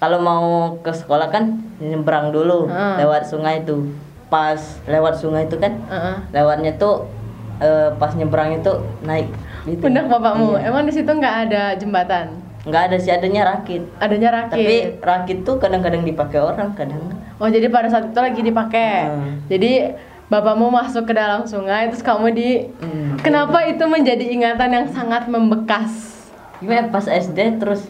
[0.02, 0.46] kalau mau
[0.82, 3.06] ke sekolah kan nyebrang dulu Heeh.
[3.06, 3.94] lewat sungai itu.
[4.34, 4.58] Pas
[4.90, 6.16] lewat sungai itu kan Heeh.
[6.34, 7.06] lewatnya tuh
[7.62, 9.30] eh, pas nyebrang itu naik
[9.70, 9.78] gitu.
[9.86, 10.58] pundak bapakmu.
[10.58, 10.74] Iya.
[10.74, 12.34] Emang di situ nggak ada jembatan?
[12.66, 13.86] Nggak ada sih adanya rakit.
[14.02, 14.58] Adanya rakit.
[14.58, 17.14] Tapi rakit tuh kadang-kadang dipakai orang, kadang.
[17.38, 18.94] Oh jadi pada saat itu lagi dipakai.
[19.06, 19.32] Hmm.
[19.54, 19.94] Jadi
[20.34, 22.50] bapakmu masuk ke dalam sungai terus kamu di.
[22.82, 23.22] Hmm.
[23.22, 26.18] Kenapa itu menjadi ingatan yang sangat membekas?
[26.58, 27.86] Gimana pas SD terus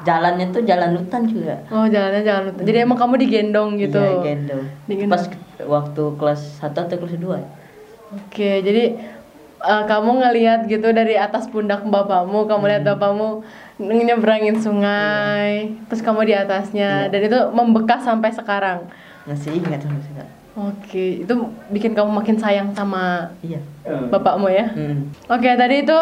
[0.00, 1.54] jalannya tuh jalan hutan juga.
[1.68, 2.64] Oh jalannya jalan hutan.
[2.64, 4.00] Jadi emang kamu digendong gitu.
[4.00, 4.64] Iya, gendong.
[4.86, 5.12] Digendong.
[5.12, 5.24] Pas
[5.60, 7.40] waktu kelas 1 atau kelas 2.
[8.10, 8.84] Oke jadi
[9.60, 12.90] eh, kamu ngelihat gitu dari atas pundak bapakmu, kamu lihat Hmm.
[12.90, 13.28] bapakmu
[13.78, 15.84] nyebrangin sungai, Iya.
[15.84, 18.88] terus kamu di atasnya, dan itu membekas sampai sekarang.
[19.24, 20.32] Masih ingat sampai sekarang.
[20.50, 21.32] Oke, itu
[21.68, 23.60] bikin kamu makin sayang sama Iya.
[24.08, 24.68] bapakmu ya.
[24.68, 25.08] Hmm.
[25.28, 25.98] Oke, tadi itu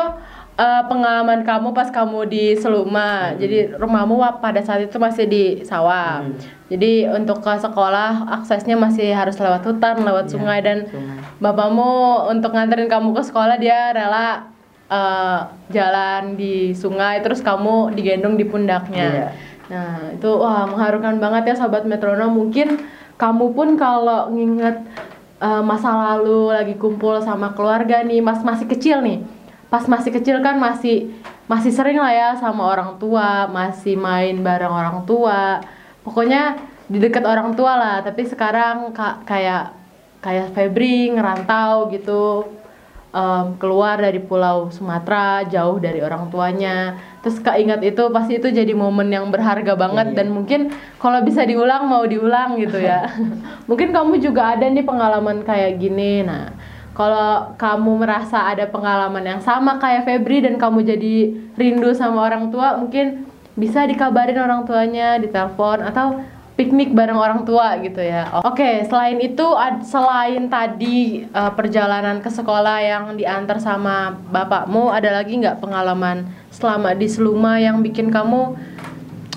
[0.58, 3.32] eh, pengalaman kamu pas kamu di Seluma.
[3.38, 6.26] Jadi rumahmu pada saat itu masih di sawah.
[6.26, 6.34] Hmm.
[6.68, 11.16] Jadi untuk ke sekolah aksesnya masih harus lewat hutan, lewat Iya, sungai dan sungai.
[11.40, 14.50] bapakmu untuk nganterin kamu ke sekolah dia rela
[14.90, 15.40] eh,
[15.72, 19.08] jalan di sungai terus kamu digendong di pundaknya.
[19.08, 19.28] Iya.
[19.68, 22.34] Nah, itu wah mengharukan banget ya sahabat metronom.
[22.34, 22.82] Mungkin
[23.16, 24.84] kamu pun kalau nginget
[25.40, 29.37] eh, masa lalu lagi kumpul sama keluarga nih, Mas masih kecil nih.
[29.68, 31.12] Pas masih kecil kan masih
[31.44, 35.60] masih sering lah ya sama orang tua, masih main bareng orang tua.
[36.04, 36.56] Pokoknya
[36.88, 39.76] di dekat orang tua lah, tapi sekarang ka- kayak
[40.24, 42.48] kayak Febri ngerantau gitu
[43.12, 46.96] em, keluar dari pulau Sumatera jauh dari orang tuanya.
[47.20, 51.88] Terus keinget itu pasti itu jadi momen yang berharga banget dan mungkin kalau bisa diulang
[51.88, 53.08] mau diulang gitu ya.
[53.68, 56.24] Mungkin kamu juga ada nih pengalaman kayak gini.
[56.24, 56.56] Nah
[56.98, 61.14] kalau kamu merasa ada pengalaman yang sama kayak Febri dan kamu jadi
[61.54, 63.22] rindu sama orang tua mungkin
[63.54, 66.18] bisa dikabarin orang tuanya ditelepon atau
[66.58, 68.42] piknik bareng orang tua gitu ya.
[68.42, 69.46] Oke, selain itu
[69.86, 76.98] selain tadi eh, perjalanan ke sekolah yang diantar sama bapakmu, ada lagi nggak pengalaman selama
[76.98, 78.58] di Seluma yang bikin kamu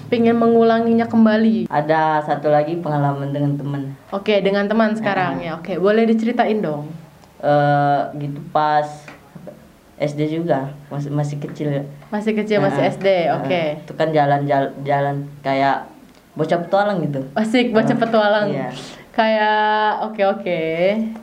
[0.09, 1.69] pengen mengulanginya kembali?
[1.69, 3.81] Ada satu lagi pengalaman dengan teman.
[4.09, 5.61] Oke, dengan teman sekarang ya.
[5.61, 7.00] Oke, boleh diceritain dong.
[7.41, 8.85] Eh gitu pas
[9.97, 11.85] SD juga masih masih kecil.
[12.09, 13.07] Masih kecil, masih Nah, SD.
[13.35, 13.61] Oke.
[13.71, 15.85] nah, itu kan jalan jalan, jalan kayak
[16.33, 17.21] bocah petualang gitu.
[17.33, 18.45] Asik baca Ah, petualang.
[18.49, 18.69] iya.
[19.11, 19.61] Kayak
[20.03, 20.61] oke oke.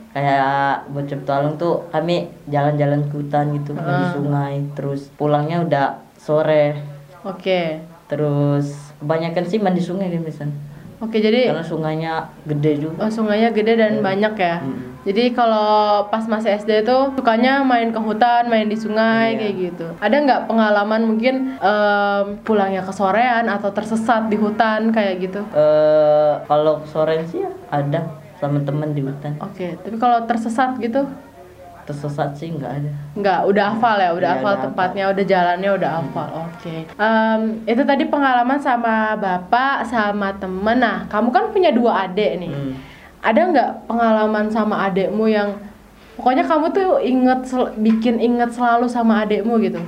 [0.09, 2.15] Kayak bocah petualang tuh kami
[2.45, 4.11] jalan-jalan ke hutan gitu di Ah.
[4.11, 6.75] sungai terus pulangnya udah sore
[7.21, 7.79] Oke.
[8.07, 10.55] terus kebanyakan sih mandi sungai kan misalnya
[10.99, 12.13] Oke, jadi karena sungainya
[12.43, 14.59] gede juga oh, sungainya gede dan banyak ya.
[14.99, 15.71] Jadi kalau
[16.05, 19.39] pas masih SD tuh sukanya main ke hutan, main di sungai Iya.
[19.39, 19.87] kayak gitu.
[19.97, 25.39] Ada nggak pengalaman mungkin em, pulangnya ke sorean atau tersesat di hutan kayak gitu?
[25.49, 31.07] Eh, kalau sore sih ya ada sama teman di hutan Oke, tapi kalau tersesat gitu
[31.83, 35.69] tersesat sih nggak ada nggak udah hafal ya, udah Iya, hafal udah tempatnya, udah jalannya,
[35.73, 36.29] udah hafal.
[36.45, 36.75] Oke.
[36.85, 40.77] Em, itu tadi pengalaman sama bapak, sama temen.
[40.77, 42.51] Nah, kamu kan punya dua adik nih.
[42.51, 42.73] Hmm.
[43.19, 45.59] Ada nggak pengalaman sama adikmu yang
[46.15, 47.41] pokoknya kamu tuh inget
[47.79, 49.79] bikin inget selalu sama adikmu gitu?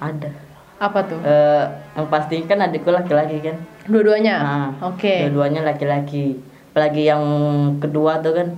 [0.00, 0.28] ada
[0.76, 1.16] Apa tuh?
[1.24, 1.64] Eh,
[1.96, 3.56] yang pasti kan adikku laki-laki kan
[3.88, 4.36] Dua-duanya.
[4.40, 5.28] Nah, Oke.
[5.28, 6.40] dua-duanya laki-laki
[6.74, 7.22] apalagi yang
[7.78, 8.48] kedua tuh kan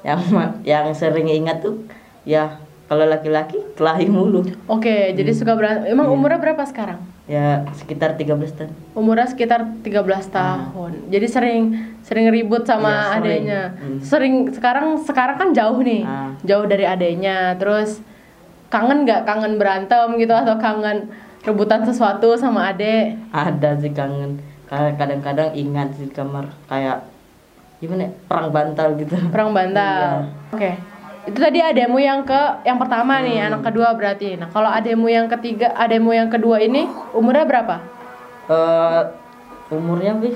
[0.00, 0.16] yang
[0.64, 1.84] yang sering ingat tuh
[2.24, 2.56] ya
[2.88, 5.92] kalau laki-laki kelahi mulu Oke, jadi suka berantem.
[5.92, 6.98] Emang umurnya berapa sekarang?
[7.30, 8.26] Ya sekitar 13
[8.58, 10.02] tahun Umurnya sekitar 13
[10.34, 10.92] tahun.
[11.06, 11.62] Jadi sering
[12.02, 13.22] sering ribut sama Iya, sering.
[13.22, 13.62] adeknya.
[13.78, 13.98] Hmm.
[14.02, 16.02] Sering sekarang sekarang kan jauh nih.
[16.02, 16.34] Ah.
[16.42, 17.54] Jauh dari adeknya.
[17.54, 18.02] Terus
[18.66, 21.06] kangen nggak kangen berantem gitu atau kangen
[21.46, 23.14] rebutan sesuatu sama adek?
[23.30, 27.02] ada sih kangen kadang-kadang ingat di kamar kayak
[27.80, 30.30] gimana ya, perang bantal gitu Perang bantal.
[30.52, 30.78] Oke.
[31.20, 34.40] Itu tadi ademu yang ke yang pertama nih, anak kedua berarti.
[34.40, 37.76] Nah, kalau ademu yang ketiga, ademu yang kedua ini umurnya berapa?
[38.48, 39.02] Eh,
[39.70, 40.34] umurnya bis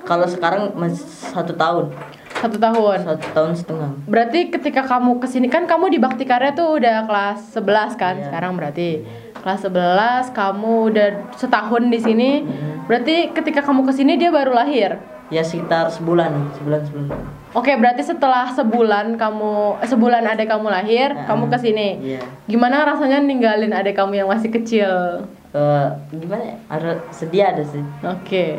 [0.00, 1.92] kalau sekarang masih satu tahun
[2.32, 3.04] Satu tahun.
[3.04, 7.04] satu tahun setengah Berarti ketika kamu ke sini kan kamu di Bakti Karya tuh udah
[7.04, 8.32] kelas 11 kan Iya.
[8.32, 9.04] sekarang berarti
[9.36, 12.30] kelas 11 kamu udah setahun di sini.
[12.88, 14.96] Berarti ketika kamu ke sini dia baru lahir.
[15.30, 17.06] Ya sekitar sebulan sebulan sebelum
[17.50, 21.88] Oke, berarti setelah sebulan kamu eh, sebulan adek kamu lahir, Ah, kamu ke sini.
[22.14, 25.26] iya Gimana rasanya ninggalin adek kamu yang masih kecil?
[25.50, 28.54] Eh, gimana ya ada sedih ada sih Oke.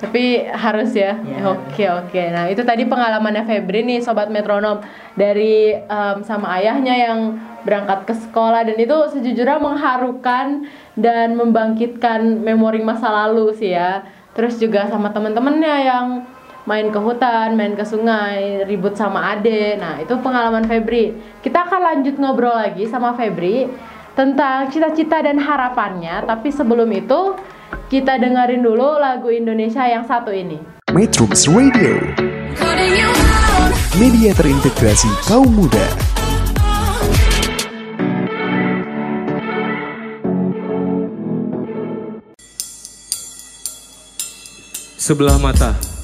[0.00, 1.12] Tapi harus ya.
[1.20, 1.44] Iya.
[1.44, 2.22] Oke, oke.
[2.32, 4.80] Nah, itu tadi pengalamannya Febri nih sobat metronom
[5.12, 7.18] dari em, sama ayahnya yang
[7.60, 10.64] berangkat ke sekolah dan itu sejujurnya mengharukan
[10.96, 14.00] dan membangkitkan memori masa lalu sih ya.
[14.34, 16.06] Terus juga sama teman-temannya yang
[16.68, 19.74] main ke hutan, main ke sungai, ribut sama ade.
[19.80, 21.16] Nah, itu pengalaman Febri.
[21.42, 23.66] Kita akan lanjut ngobrol lagi sama Febri
[24.14, 27.34] tentang cita-cita dan harapannya, tapi sebelum itu
[27.90, 30.58] kita dengerin dulu lagu Indonesia yang satu ini.
[30.90, 31.98] Metrums Radio,
[33.98, 36.19] media terintegrasi kaum muda.
[45.10, 45.99] Sebelah mata.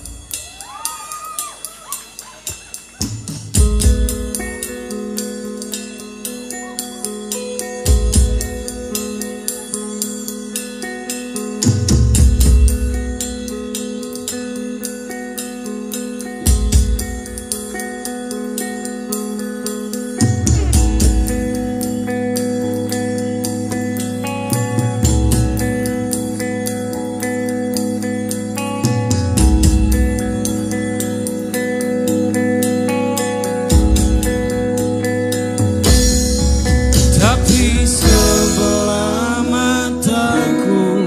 [37.87, 41.07] Sebelah mataku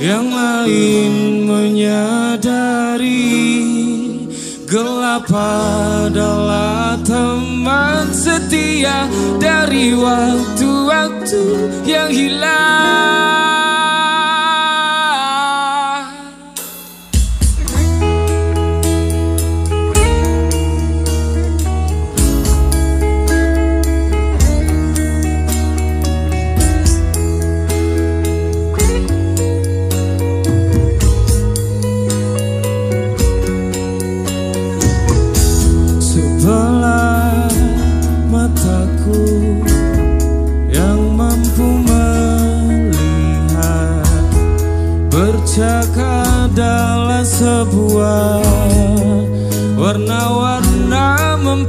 [0.00, 3.28] yang lain menyadari
[4.64, 9.04] gelap adalah teman setia
[9.36, 11.44] dari waktu-waktu
[11.84, 13.47] yang hilang.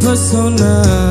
[0.09, 1.08] pesona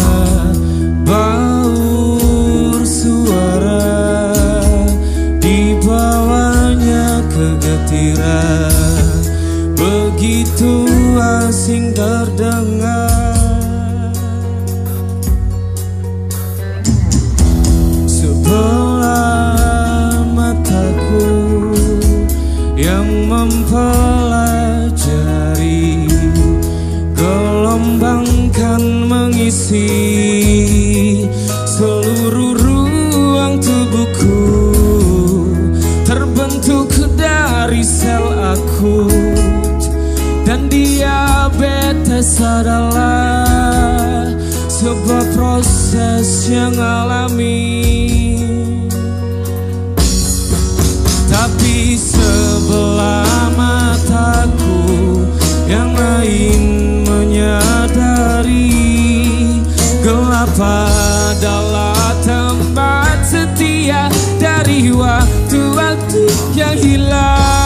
[42.59, 44.27] adalah
[44.67, 48.35] sebuah proses yang alami.
[51.31, 55.23] Tapi sebelah mataku
[55.71, 56.63] yang lain
[57.07, 58.75] menyadari
[60.03, 64.11] Gelap adalah tempat setia
[64.43, 66.27] dari waktu-waktu
[66.59, 67.58] yang hilang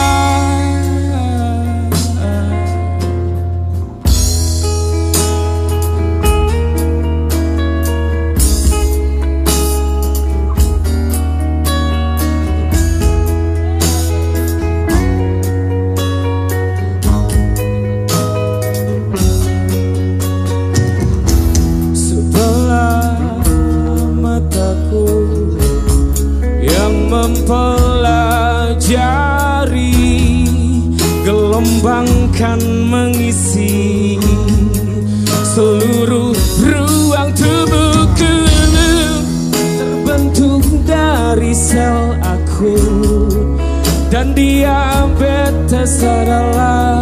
[44.13, 47.01] dan diabetes adalah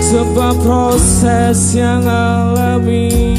[0.00, 3.36] sebuah proses yang alami.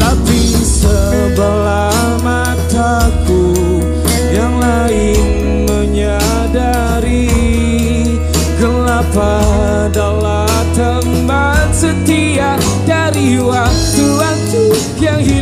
[0.00, 3.52] Tapi sebelah mataku
[4.32, 7.28] yang lain menyadari
[8.56, 12.56] Gelap adalah tempat setia
[12.88, 14.64] dari waktu-waktu
[15.04, 15.37] yang hilang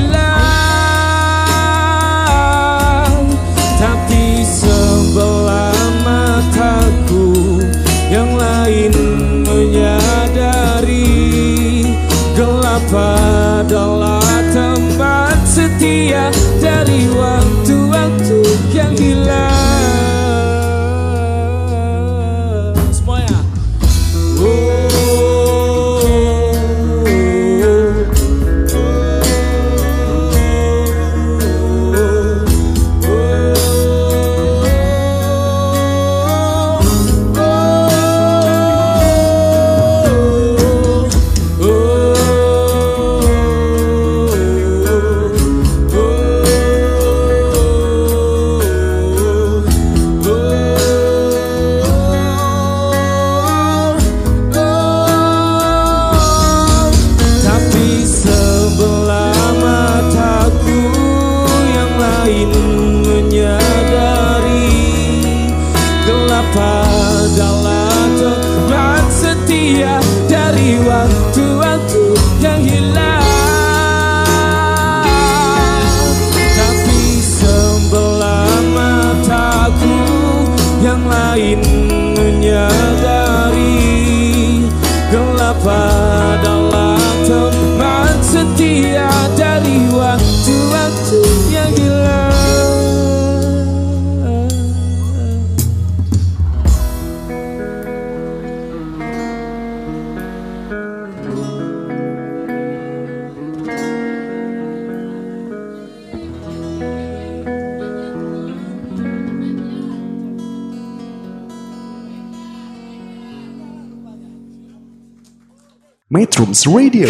[116.64, 117.04] Radio,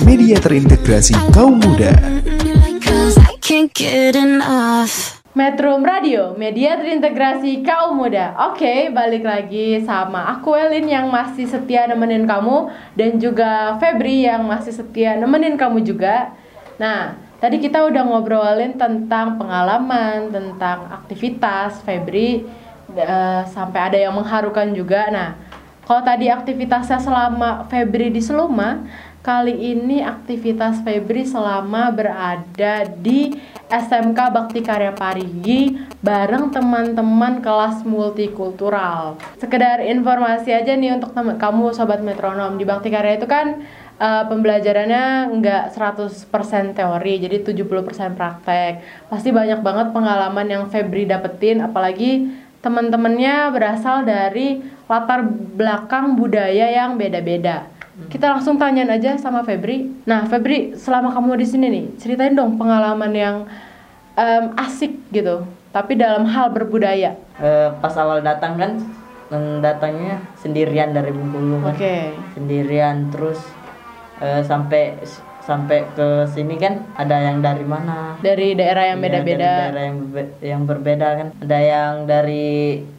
[0.00, 1.92] media terintegrasi kaum muda.
[5.36, 8.32] Metro Radio, media terintegrasi kaum muda.
[8.48, 14.48] Oke, balik lagi sama aku Elin yang masih setia nemenin kamu dan juga Febri yang
[14.48, 16.32] masih setia nemenin kamu juga.
[16.80, 17.12] Nah,
[17.44, 22.48] tadi kita udah ngobrolin tentang pengalaman, tentang aktivitas Febri
[22.96, 25.12] eh, sampai ada yang mengharukan juga.
[25.12, 25.47] Nah,
[25.88, 28.84] kalau tadi aktivitasnya selama Febri di Seluma,
[29.24, 33.32] kali ini aktivitas Febri selama berada di
[33.72, 39.16] SMK Bakti Karya Parigi bareng teman-teman kelas multikultural.
[39.40, 43.64] Sekedar informasi aja nih untuk kamu sobat metronom di Bakti Karya itu kan
[43.96, 47.64] eh, pembelajarannya nggak 100% teori, jadi 70%
[48.12, 48.72] praktek.
[49.08, 55.22] Pasti banyak banget pengalaman yang Febri dapetin, apalagi teman-temannya berasal dari latar
[55.54, 57.68] belakang budaya yang beda-beda.
[58.08, 59.90] Kita langsung tanyain aja sama Febri.
[60.06, 63.36] Nah, Febri, selama kamu di sini nih, ceritain dong pengalaman yang
[64.14, 65.42] em, asik gitu,
[65.74, 67.18] tapi dalam hal berbudaya.
[67.42, 68.72] Eh, pas awal datang kan
[69.60, 72.16] datangnya sendirian dari Bengkulu kan Oke.
[72.32, 73.36] sendirian terus
[74.24, 74.96] eh, sampai
[75.48, 79.40] sampai ke sini kan ada yang dari mana Dari daerah yang Iya, beda-beda.
[79.40, 79.98] dari daerah yang
[80.44, 82.46] yang berbeda kan ada yang dari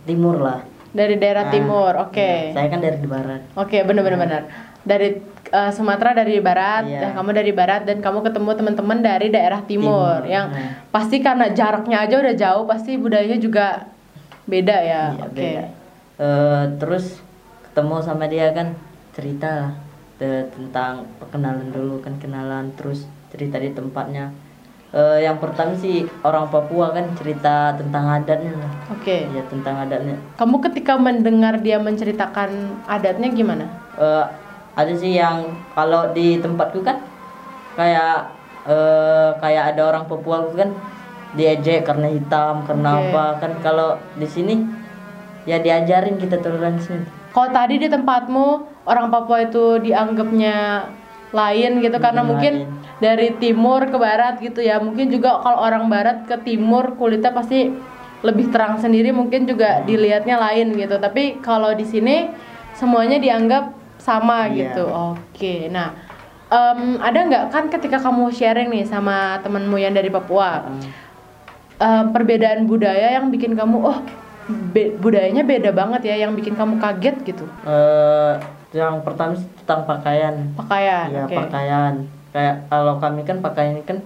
[0.03, 2.17] timur lah Dari daerah Nah, timur, oke.
[2.17, 3.45] iya, saya kan dari barat.
[3.53, 4.41] Oke, benar-benar benar.
[4.81, 6.97] Dari eh, Sumatera dari barat, Iya.
[6.99, 10.81] dan kamu dari barat dan kamu ketemu teman-teman dari daerah timur, Timur, yang nah.
[10.89, 13.85] pasti karena jaraknya aja udah jauh, pasti budayanya juga
[14.43, 15.03] beda ya.
[15.13, 15.37] Iya, oke.
[15.37, 15.63] beda.
[16.17, 17.05] Eh, terus
[17.69, 18.73] ketemu sama dia kan
[19.13, 19.77] cerita
[20.19, 24.35] tentang perkenalan dulu kan kenalan terus cerita di tempatnya.
[24.89, 28.57] Eh, yang pertama sih orang Papua kan cerita tentang adatnya.
[28.89, 29.29] Oke.
[29.29, 30.17] Iya tentang adatnya.
[30.35, 33.65] Kamu ketika mendengar dia menceritakan adatnya gimana?
[34.01, 34.25] Eh,
[34.73, 37.05] ada sih yang kalau di tempatku kan
[37.77, 38.33] kayak
[38.65, 40.71] eh, kayak ada orang Papua gitu kan
[41.37, 43.13] diejek karena hitam karena Oke.
[43.13, 44.65] apa kan kalau di sini
[45.45, 46.97] ya diajarin kita toleransi.
[47.29, 50.87] Kalau tadi di tempatmu orang Papua itu dianggapnya
[51.29, 52.97] lain gitu karena Hmm, mungkin lain.
[52.97, 54.81] dari timur ke barat gitu ya.
[54.81, 57.69] Mungkin juga kalau orang barat ke timur kulitnya pasti
[58.19, 59.49] lebih terang sendiri mungkin Hmm.
[59.49, 60.97] juga dilihatnya lain gitu.
[60.97, 62.33] Tapi kalau di sini
[62.73, 64.73] semuanya dianggap sama Iya.
[64.73, 64.83] gitu.
[64.89, 65.69] Oke.
[65.69, 65.93] Nah,
[66.49, 70.81] em, ada nggak kan ketika kamu sharing nih sama temenmu yang dari Papua, Hmm.
[71.77, 73.99] em, perbedaan budaya yang bikin kamu oh
[74.73, 77.45] be- budayanya beda banget ya, yang bikin kamu kaget gitu.
[77.63, 78.33] Eh,
[78.71, 80.35] yang pertama tentang pakaian.
[80.53, 81.07] Pakaian.
[81.09, 81.35] Iya oke.
[81.35, 81.93] pakaian.
[82.29, 83.97] Kayak kalau kami kan pakaian ini kan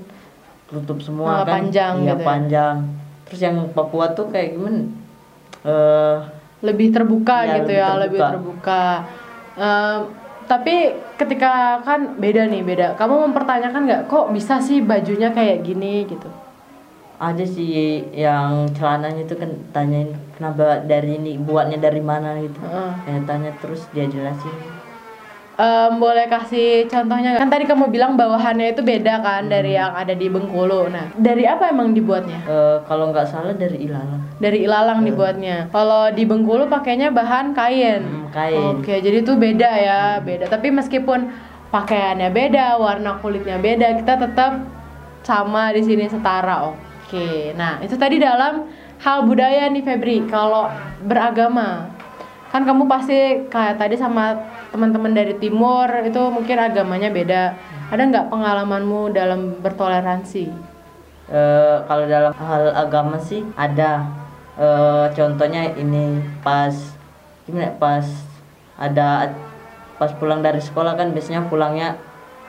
[0.66, 1.60] tutup semua Ah, kan.
[1.60, 2.26] panjang Iya gitu ya.
[2.26, 2.76] panjang.
[3.24, 4.82] Terus yang Papua tuh kayak gimana?
[5.64, 6.18] Eh
[6.62, 8.32] lebih terbuka Iya, gitu lebih ya lebih terbuka.
[8.32, 8.84] terbuka
[9.54, 10.00] Em,
[10.44, 10.76] tapi
[11.14, 11.52] ketika
[11.82, 16.26] kan beda nih beda kamu mempertanyakan nggak kok bisa sih bajunya kayak gini gitu
[17.24, 17.72] ada sih
[18.12, 22.60] yang celananya itu kan tanyain kenapa dari ini buatnya dari mana gitu.
[22.60, 22.92] Heeh.
[23.06, 24.52] Ya, tanya terus dia jelasin.
[25.54, 29.80] Em, boleh kasih contohnya kan tadi kamu bilang bawahannya itu beda kan dari Hmm.
[29.80, 34.18] yang ada di Bengkulu nah dari apa emang dibuatnya Eh, kalau nggak salah dari ilalang.
[34.42, 38.82] dari ilalang dibuatnya kalau di Bengkulu pakainya bahan kain Hmm, kain.
[38.82, 40.50] Oke, jadi itu beda ya, beda.
[40.50, 41.30] Tapi meskipun
[41.70, 44.58] pakaiannya beda, warna kulitnya beda, kita tetap
[45.22, 46.74] sama di sini setara.
[47.04, 47.52] Oke.
[47.54, 48.68] Nah, itu tadi dalam
[49.04, 50.24] hal budaya nih Febri.
[50.32, 50.72] Kalau
[51.04, 51.92] beragama,
[52.50, 54.38] kan kamu pasti kayak tadi sama
[54.72, 57.44] teman-teman dari timur itu mungkin agamanya beda.
[57.92, 60.74] Ada nggak pengalamanmu dalam bertoleransi?
[61.30, 64.08] Eh, kalau dalam hal agama sih ada.
[64.54, 66.74] Eh, contohnya ini pas
[67.46, 67.70] gimana?
[67.70, 68.06] ya, Pas
[68.78, 69.34] ada
[69.98, 71.96] pas pulang dari sekolah kan biasanya pulangnya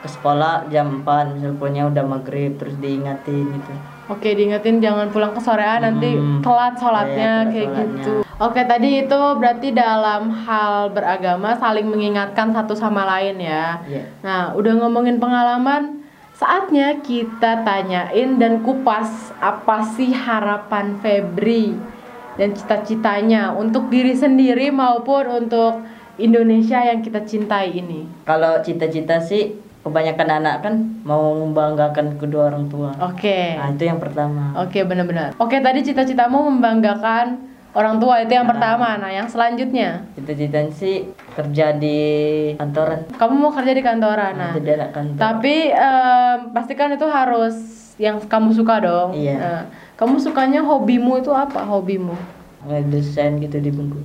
[0.01, 3.73] ke sekolah jam 4 misal pulangnya udah maghrib terus diingatin gitu.
[4.05, 6.37] Oke, diingetin jangan pulang ke sorean nanti Hmm.
[6.45, 7.97] telat sholatnya telat kayak sholatnya.
[7.97, 8.13] gitu.
[8.35, 13.81] Oke, tadi itu berarti dalam hal beragama saling mengingatkan satu sama lain ya.
[13.87, 14.03] Iya.
[14.21, 21.73] Nah, udah ngomongin pengalaman, saatnya kita tanyain dan kupas apa sih harapan Febri
[22.35, 25.81] dan cita-citanya untuk diri sendiri maupun untuk
[26.15, 28.07] Indonesia yang kita cintai ini.
[28.23, 30.73] Kalau cita-cita sih kebanyakan anak kan
[31.05, 32.89] mau membanggakan kedua orang tua.
[32.99, 33.53] Oke.
[33.53, 34.57] Nah, itu yang pertama.
[34.57, 35.37] Oke, benar-benar.
[35.37, 37.37] Oke, tadi cita-citamu membanggakan
[37.71, 38.97] orang tua itu yang pertama.
[38.97, 41.99] Nah, yang selanjutnya, Cita-citanya sih kerja di
[42.57, 43.05] kantoran.
[43.13, 44.33] kamu mau kerja di kantoran.
[44.33, 45.19] Nah, Jadi anak kantor.
[45.21, 47.53] tapi em, pastikan itu harus
[47.95, 49.13] yang kamu suka dong.
[49.13, 49.37] Iya.
[49.37, 49.61] Nah,
[49.95, 51.61] kamu sukanya hobimu itu apa?
[51.61, 52.17] Hobimu?
[52.65, 54.01] Ngedesain gitu di Bengkulu.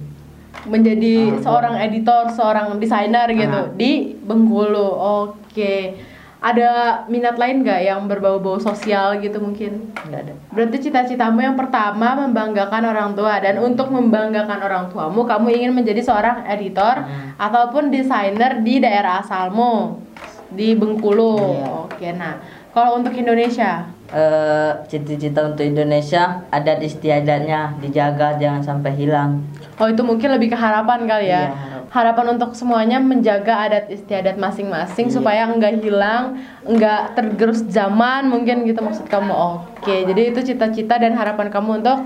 [0.69, 3.73] Menjadi seorang editor, seorang desainer gitu Ah.
[3.73, 4.89] di Bengkulu.
[5.27, 5.97] Oke.
[6.41, 9.93] Ada minat lain nggak yang berbau-bau sosial gitu mungkin?
[10.09, 10.35] Enggak ada.
[10.49, 16.01] Berarti cita-citamu yang pertama membanggakan orang tua dan untuk membanggakan orang tuamu kamu ingin menjadi
[16.01, 17.05] seorang editor
[17.37, 20.01] ataupun desainer di daerah asalmu
[20.49, 21.37] di Bengkulu.
[21.61, 21.69] Iya.
[21.85, 22.41] Oke, nah
[22.73, 29.39] kalau untuk Indonesia, Eh, cita-cita untuk Indonesia adat istiadatnya dijaga jangan sampai hilang.
[29.81, 31.49] Oh itu mungkin lebih ke harapan kali ya.
[31.49, 31.83] Iya, harap.
[31.91, 35.14] Harapan untuk semuanya menjaga adat istiadat masing-masing Iya.
[35.16, 39.33] supaya nggak hilang, nggak tergerus zaman mungkin gitu maksud kamu.
[39.33, 41.99] Oke, jadi itu cita-cita dan harapan kamu untuk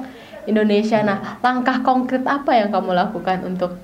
[0.46, 1.02] Indonesia.
[1.02, 3.76] Nah, langkah konkret apa yang kamu lakukan untuk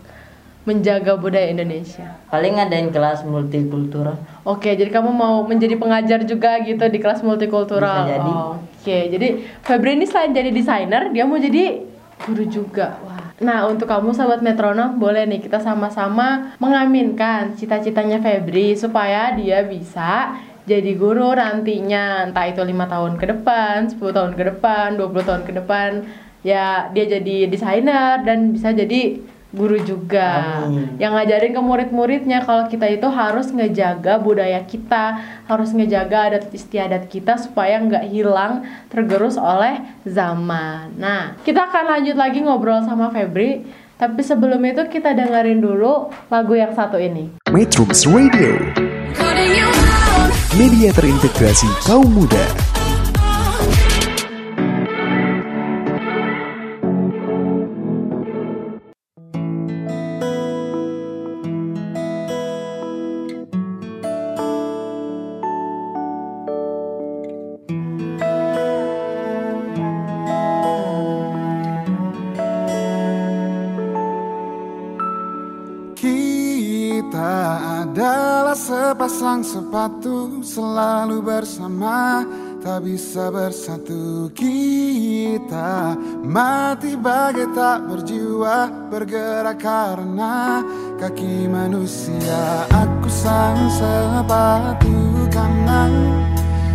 [0.64, 2.20] menjaga budaya Indonesia?
[2.28, 4.20] Paling adain kelas multikultural.
[4.44, 8.06] Oke, jadi kamu mau menjadi pengajar juga gitu di kelas multikultural.
[8.06, 8.32] Bisa jadi.
[8.80, 9.28] Oke, jadi
[9.64, 11.80] Febri ini selain jadi desainer, dia mau jadi
[12.24, 13.00] guru juga.
[13.04, 13.29] Wah.
[13.40, 20.36] Nah, untuk kamu sahabat metronom, boleh nih kita sama-sama mengaminkan cita-citanya Febri supaya dia bisa
[20.68, 22.28] jadi guru nantinya.
[22.28, 25.90] Entah itu lima tahun ke depan, 10 tahun ke depan, 20 tahun ke depan
[26.40, 29.20] ya dia jadi desainer dan bisa jadi
[29.50, 30.94] guru juga Amin.
[31.02, 35.18] yang ngajarin ke murid-muridnya kalau kita itu harus ngejaga budaya kita,
[35.50, 40.94] harus ngejaga adat istiadat kita supaya nggak hilang tergerus oleh zaman.
[40.94, 43.62] Nah, kita akan lanjut lagi ngobrol sama Febri
[44.00, 47.36] Tapi sebelum itu kita dengerin dulu lagu yang satu ini.
[47.52, 48.56] Metrums Radio,
[50.56, 52.69] media terintegrasi kaum muda.
[80.50, 82.26] Selalu bersama
[82.58, 85.94] tak bisa bersatu kita.
[86.26, 90.58] Mati bagai tak berjiwa bergerak karena
[90.98, 92.66] kaki manusia.
[92.66, 96.26] Aku sang sepatu kanan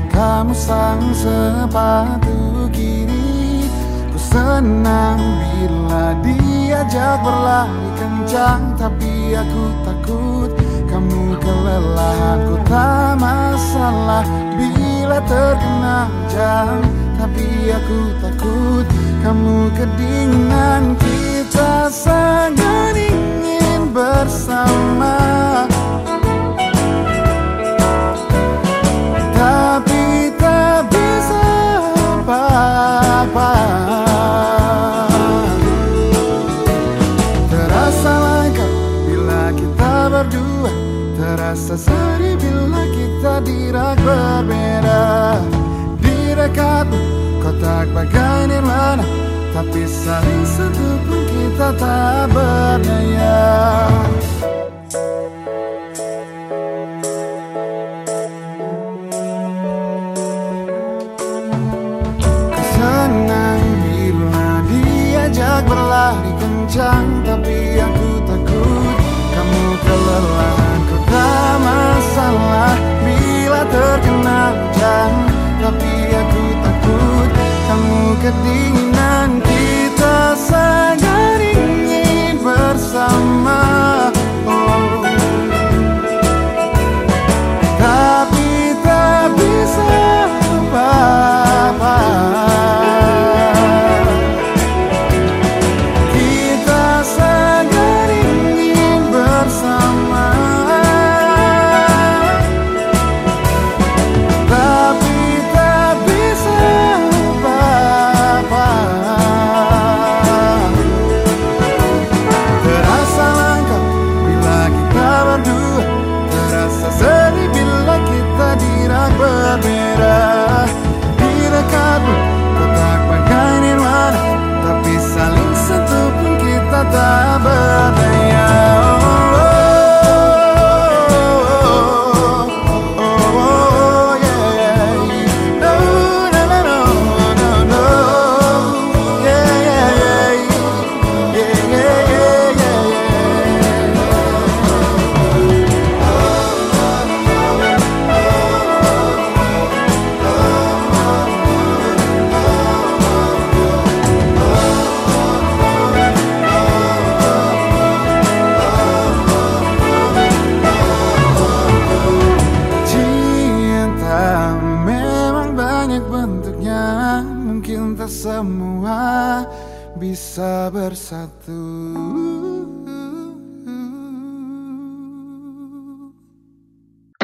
[0.08, 3.68] kamu sang sepatu kiri.
[4.08, 10.65] Ku senang bila diajak berlari kencang tapi aku takut
[10.96, 14.24] kamu kelelahan ku tak masalah.
[14.56, 16.80] Bila terkena jam
[17.20, 18.88] tapi aku takut.
[19.20, 25.20] Kamu kedinginan kita sangat ingin bersama
[49.56, 53.40] Tapi saling sentuh pun kita tak berdaya
[62.76, 68.96] Senang bila diajak berlari kencang Tapi aku takut
[69.32, 70.80] kamu kelelahan.
[70.84, 72.76] Ku tak masalah
[73.08, 75.12] bila terkena hujan
[75.64, 77.30] Tapi aku takut
[77.72, 78.65] kamu kedinginan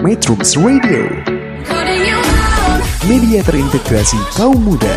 [0.01, 1.05] Metrums Radio,
[3.05, 4.95] media terintegrasi kaum muda.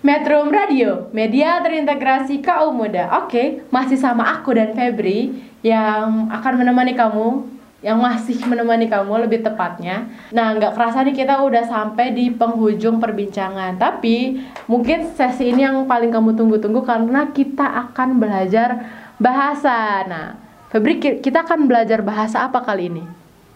[0.00, 3.12] Metro Radio, media terintegrasi kaum muda.
[3.20, 9.46] Oke, masih sama aku dan Febri yang akan menemani kamu, yang masih menemani kamu lebih
[9.46, 10.10] tepatnya.
[10.34, 13.78] Nah, nggak kerasa nih kita udah sampai di penghujung perbincangan.
[13.78, 18.82] Tapi mungkin sesi ini yang paling kamu tunggu-tunggu karena kita akan belajar
[19.22, 20.02] bahasa.
[20.10, 20.26] Nah,
[20.68, 23.04] Febri, ki- kita akan belajar bahasa apa kali ini?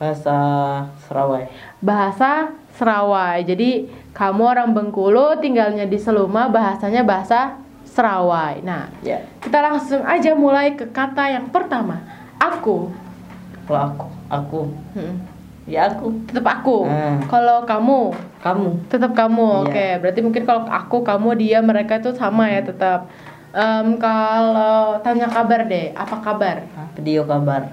[0.02, 0.34] bahasa
[1.06, 1.46] Serawai
[1.78, 2.30] bahasa
[2.74, 3.44] Serawai.
[3.46, 7.54] Jadi kamu orang Bengkulu tinggalnya di Seluma, bahasanya bahasa
[7.86, 8.64] Serawai.
[8.64, 12.02] Nah, ya kita langsung aja mulai ke kata yang pertama.
[12.40, 12.90] Aku.
[13.68, 14.60] Kalau aku aku
[14.96, 15.14] Hmm.
[15.68, 16.86] ya aku Tetap aku.
[16.86, 17.22] Hmm.
[17.30, 18.00] Kalau kamu,
[18.42, 19.46] kamu tetap kamu.
[19.46, 19.62] Iya.
[19.66, 23.06] Oke, berarti mungkin kalau aku, kamu, dia, mereka itu sama ya tetap.
[23.52, 26.64] Em, kalau tanya kabar deh, apa kabar?
[26.96, 27.68] video kabar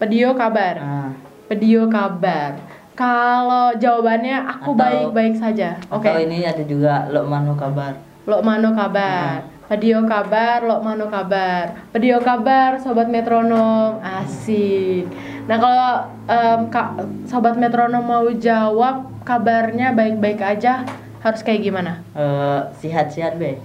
[0.00, 0.74] Pedio kabar.
[0.80, 1.10] ah
[1.50, 2.56] Pedio kabar.
[2.94, 5.76] Kalau jawabannya aku baik-baik saja.
[5.90, 6.06] Oke.
[6.06, 7.98] Atau ini ada juga Lokmano kabar.
[8.28, 9.59] Lokmano kabar.
[9.70, 11.86] Pedio kabar, Lokmano kabar.
[11.94, 14.02] Pedio kabar, sobat metronom.
[14.02, 15.06] Asik.
[15.46, 15.90] Nah, kalau
[16.26, 16.98] em, Kak,
[17.30, 20.82] sobat metronom mau jawab kabarnya baik-baik aja,
[21.22, 22.02] harus kayak gimana?
[22.18, 23.62] Eh, sihat-sihat be.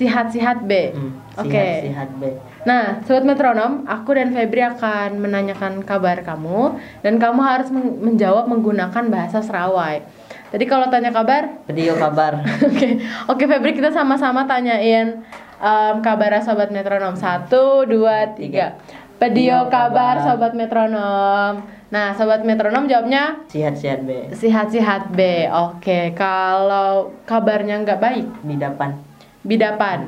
[0.00, 0.96] Sihat-sihat B.
[1.36, 1.52] Oke.
[1.52, 2.40] Sihat-sihat be.
[2.64, 8.48] Nah, sobat metronom, aku dan Febri akan menanyakan kabar kamu dan kamu harus men- menjawab
[8.48, 10.23] menggunakan bahasa Serawai.
[10.54, 12.38] Jadi kalau tanya kabar, Video kabar.
[12.62, 15.18] Oke, oke Febri kita sama-sama tanyain
[15.58, 18.78] em, kabar sobat metronom satu, dua, tiga.
[19.18, 21.58] Pedio kabar sobat metronom.
[21.90, 24.30] Nah, sobat metronom jawabnya Sihat-sihat be.
[24.30, 25.50] sihat-sihat B.
[25.50, 28.90] Oke, kalau kabarnya nggak baik, Bidapan.
[29.42, 30.00] bidapan.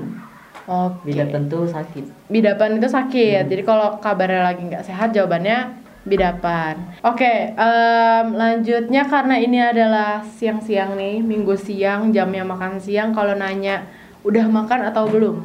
[0.66, 1.10] Oke.
[1.10, 2.30] Bidapan tuh sakit.
[2.30, 3.46] Bidapan itu sakit.
[3.46, 6.78] Jadi kalau kabarnya lagi nggak sehat, jawabannya bidapan.
[7.02, 13.10] Oke, em, lanjutnya karena ini adalah siang-siang nih, minggu siang, jamnya makan siang.
[13.10, 13.82] Kalau nanya
[14.22, 15.36] udah makan atau belum?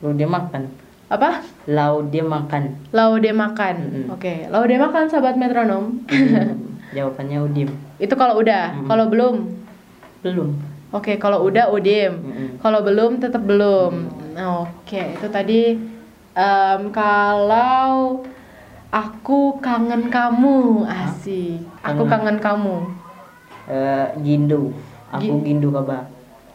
[0.00, 0.70] Lu dia makan.
[1.10, 1.42] Apa?
[1.68, 2.78] Lau dia makan.
[2.94, 4.08] Laude makan.
[4.14, 6.00] Oke, laude makan sahabat metronom.
[6.96, 7.70] Jawabannya udim.
[7.98, 9.50] itu kalau udah, kalau belum?
[10.22, 10.54] Belum.
[10.94, 12.22] Oke, kalau udah udim.
[12.62, 13.92] Kalau belum tetap belum.
[14.38, 15.74] Nah, Oke, itu tadi
[16.34, 18.22] em, kalau
[18.94, 21.58] aku kangen kamu, asik.
[21.82, 22.86] Aku kangen kamu.
[23.66, 24.70] Eh, gindu.
[25.10, 26.06] Aku Gi- gindu kabar.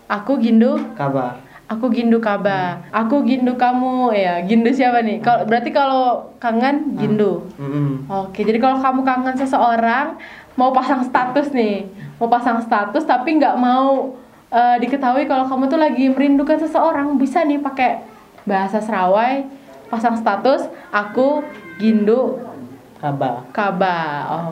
[0.09, 1.37] Aku gindu, Kabar.
[1.69, 2.81] aku gindu kaba.
[2.89, 4.41] Aku gindu kamu, ya.
[4.41, 5.21] Gindu siapa nih?
[5.21, 7.45] Kalau berarti kalau kangen gindu.
[7.61, 8.09] Mm-mm.
[8.09, 10.17] Oke, jadi kalau kamu kangen seseorang,
[10.57, 11.85] mau pasang status nih,
[12.17, 14.17] mau pasang status tapi nggak mau
[14.49, 18.01] eh, diketahui kalau kamu tuh lagi merindukan seseorang, bisa nih pakai
[18.49, 19.45] bahasa Serawai,
[19.89, 21.43] pasang status, aku
[21.81, 22.37] gindu
[22.99, 23.47] Kabar.
[23.55, 23.99] kaba.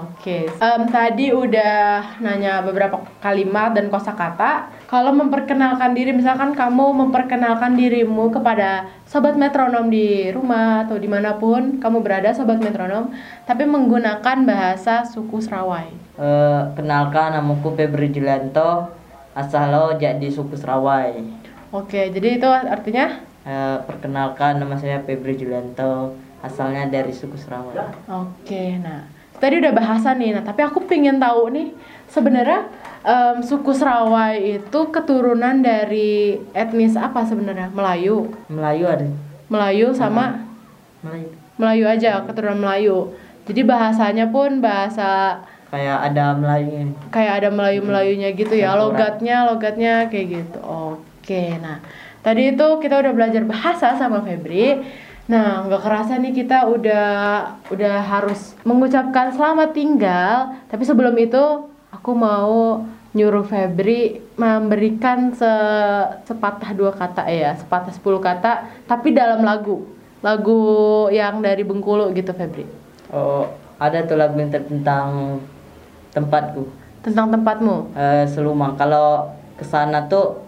[0.08, 0.48] Oke.
[0.48, 4.72] Em, tadi udah nanya beberapa kalimat dan kosakata.
[4.88, 11.36] Kalau memperkenalkan diri, misalkan kamu memperkenalkan dirimu kepada sobat metronom di rumah atau di mana
[11.36, 13.12] pun kamu berada, sobat metronom,
[13.44, 15.92] tapi menggunakan bahasa suku Serawai.
[16.16, 18.96] Eh, kenalkan namaku Febri Julianto.
[19.36, 21.20] Asal lo jadi suku Serawai.
[21.76, 26.12] Oke, jadi itu artinya Eh, perkenalkan nama saya Febri Julianto.
[26.44, 27.80] Asalnya dari suku Serawai.
[28.12, 29.08] Oke, nah
[29.40, 31.74] tadi udah bahasa nih, nah tapi aku pengen tahu nih
[32.06, 32.68] sebenarnya
[33.02, 37.72] em, suku Serawai itu keturunan dari etnis apa sebenarnya?
[37.74, 38.30] Melayu.
[38.52, 39.08] Melayu ada.
[39.50, 40.44] Melayu sama
[41.02, 41.30] Melayu.
[41.58, 43.16] Melayu aja, keturunan Melayu.
[43.48, 46.94] Jadi bahasanya pun bahasa Kayak ada Melayu.
[47.10, 50.60] kayak ada Melayu-melayunya gitu ya, logatnya, logatnya kayak gitu.
[50.62, 51.82] Oke, nah
[52.28, 54.84] tadi itu kita udah belajar bahasa sama Febri.
[55.32, 57.08] Nah, nggak kerasa nih kita udah
[57.72, 60.60] udah harus mengucapkan selamat tinggal.
[60.68, 62.84] Tapi sebelum itu aku mau
[63.16, 69.88] nyuruh Febri memberikan se- sepatah dua kata ya, sepatah sepuluh kata, tapi dalam lagu,
[70.20, 72.68] lagu yang dari Bengkulu gitu Febri.
[73.08, 73.48] Oh,
[73.80, 75.40] ada tuh lagu yang tentang
[76.12, 76.68] tempatku.
[77.08, 77.96] Tentang tempatmu.
[77.96, 78.76] Eh, Selumang.
[78.76, 80.47] Kalau ke sana tuh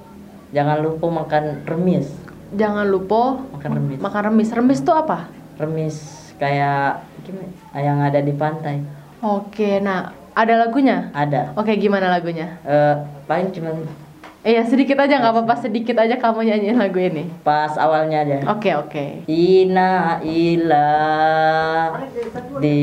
[0.49, 2.07] jangan lupa makan remis.
[2.49, 3.99] Jangan lupa Makan remis.
[3.99, 4.49] makan remis.
[4.49, 5.29] Remis tuh apa?
[5.55, 5.95] Remis
[6.35, 7.51] kayak gimana?
[7.71, 8.75] Yang ada di pantai.
[9.19, 11.11] Oke, nah ada lagunya?
[11.11, 11.53] Ada.
[11.53, 12.57] Oke, gimana lagunya?
[12.63, 12.95] Eh,
[13.25, 13.75] paling cuman
[14.39, 17.27] Iya sedikit aja nggak apa-apa sedikit aja kamu nyanyiin lagu ini.
[17.43, 18.37] pas awalnya aja.
[18.47, 19.27] Oke oke.
[19.27, 20.95] Ina ila
[22.57, 22.79] di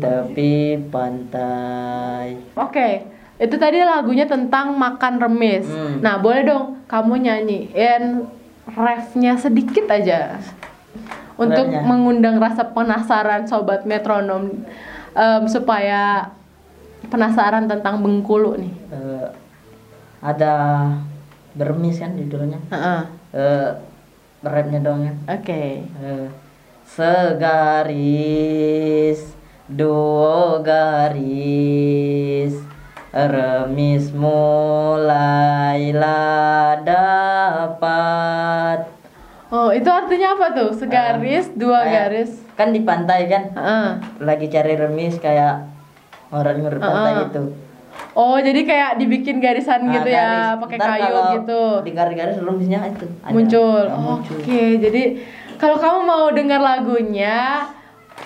[0.00, 2.40] tepi pantai.
[2.56, 3.04] Oke,
[3.40, 5.64] itu tadi lagunya tentang makan remis.
[5.64, 6.04] Hmm.
[6.04, 8.28] Nah boleh dong kamu nyanyiin
[8.68, 10.36] refnya sedikit aja
[11.40, 14.60] untuk mengundang rasa penasaran sobat metronom
[15.16, 16.28] em, supaya
[17.08, 18.76] penasaran tentang Bengkulu nih.
[18.92, 19.32] Eh,
[20.20, 20.84] ada
[21.56, 22.60] bermis kan judulnya.
[22.68, 23.08] Heeh.
[23.32, 23.72] Eh,
[24.44, 25.16] rapnya dong ya.
[25.32, 25.88] Oke.
[25.88, 26.28] Eh,
[26.84, 28.20] segaris
[29.70, 32.52] dua garis
[33.12, 35.10] remis mulailah
[36.80, 38.78] dapat
[39.50, 40.70] Oh itu artinya apa tuh?
[40.70, 42.30] Segaris, dua kayak- garis.
[42.54, 43.88] kan di pantai kan Heeh.
[44.20, 45.66] lagi cari remis kayak
[46.30, 47.26] orang ngurut pantai Heeh.
[47.26, 47.42] itu
[48.12, 51.62] Oh jadi kayak dibikin garisan Nah, gitu ya, pakai kayu kalau gitu.
[51.82, 53.32] di garis-garis remisnya itu ada.
[53.32, 53.82] muncul.
[53.82, 54.38] Nah, muncul.
[54.38, 55.02] Oke, jadi
[55.56, 57.66] kalau kamu mau dengar lagunya,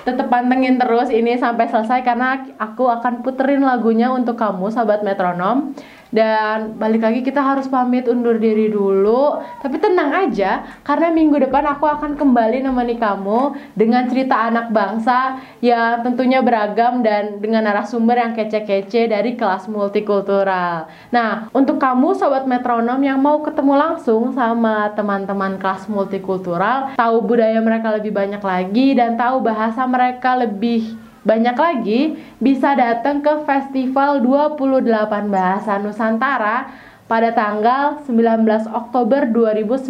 [0.02, 5.72] tetap pantengin terus ini sampai selesai karena aku akan puterin lagunya untuk kamu, sahabat metronom.
[6.14, 9.42] Dan balik lagi kita harus pamit undur diri dulu.
[9.58, 15.42] Tapi tenang aja, karena minggu depan aku akan kembali nemani kamu dengan cerita anak bangsa
[15.58, 20.86] yang tentunya beragam dan dengan narasumber yang kece-kece dari kelas multikultural.
[21.10, 27.58] Nah, untuk kamu sobat metronom yang mau ketemu langsung sama teman-teman kelas multikultural, tahu budaya
[27.58, 30.94] mereka lebih banyak lagi dan tahu bahasa mereka lebih
[31.24, 32.00] banyak lagi
[32.36, 36.68] bisa datang ke Festival 28 Bahasa Nusantara
[37.08, 39.88] pada tanggal 19 Oktober 2019.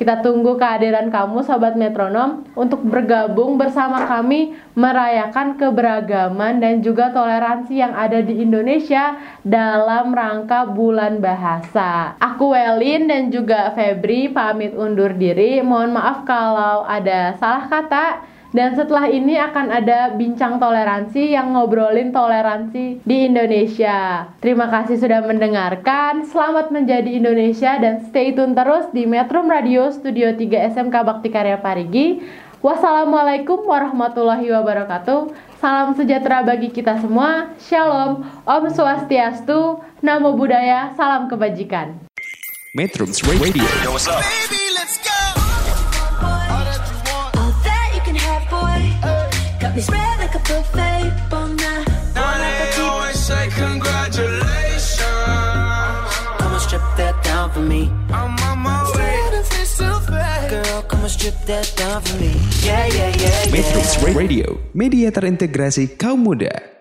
[0.00, 7.84] Kita tunggu kehadiran kamu Sobat Metronom untuk bergabung bersama kami merayakan keberagaman dan juga toleransi
[7.84, 12.16] yang ada di Indonesia dalam rangka bulan bahasa.
[12.16, 15.60] Aku Welin dan juga Febri pamit undur diri.
[15.60, 18.29] Mohon maaf kalau ada salah kata.
[18.50, 24.26] Dan setelah ini akan ada bincang toleransi yang ngobrolin toleransi di Indonesia.
[24.42, 26.26] Terima kasih sudah mendengarkan.
[26.26, 31.62] Selamat menjadi Indonesia dan stay tune terus di Metro Radio Studio 3 SMK Bakti Karya
[31.62, 32.26] Parigi.
[32.60, 35.32] Wassalamualaikum warahmatullahi wabarakatuh.
[35.62, 37.54] Salam sejahtera bagi kita semua.
[37.56, 38.26] Shalom.
[38.44, 39.78] Om Swastiastu.
[40.02, 40.92] Namo Buddhaya.
[40.98, 41.96] Salam kebajikan.
[42.74, 43.64] Metro Radio.
[43.86, 44.59] All that
[49.80, 51.08] Got me spread like a buffet.
[51.30, 51.88] Bon night.
[52.12, 55.00] Now they always say congratulations.
[56.36, 57.88] Come and strip that down for me.
[58.12, 59.16] I'm on my way.
[60.50, 62.36] Girl, come and strip that down for me.
[62.60, 63.52] Yeah, yeah, yeah, yeah.
[63.52, 66.79] Metro Radio, media terintegrasi kaum muda.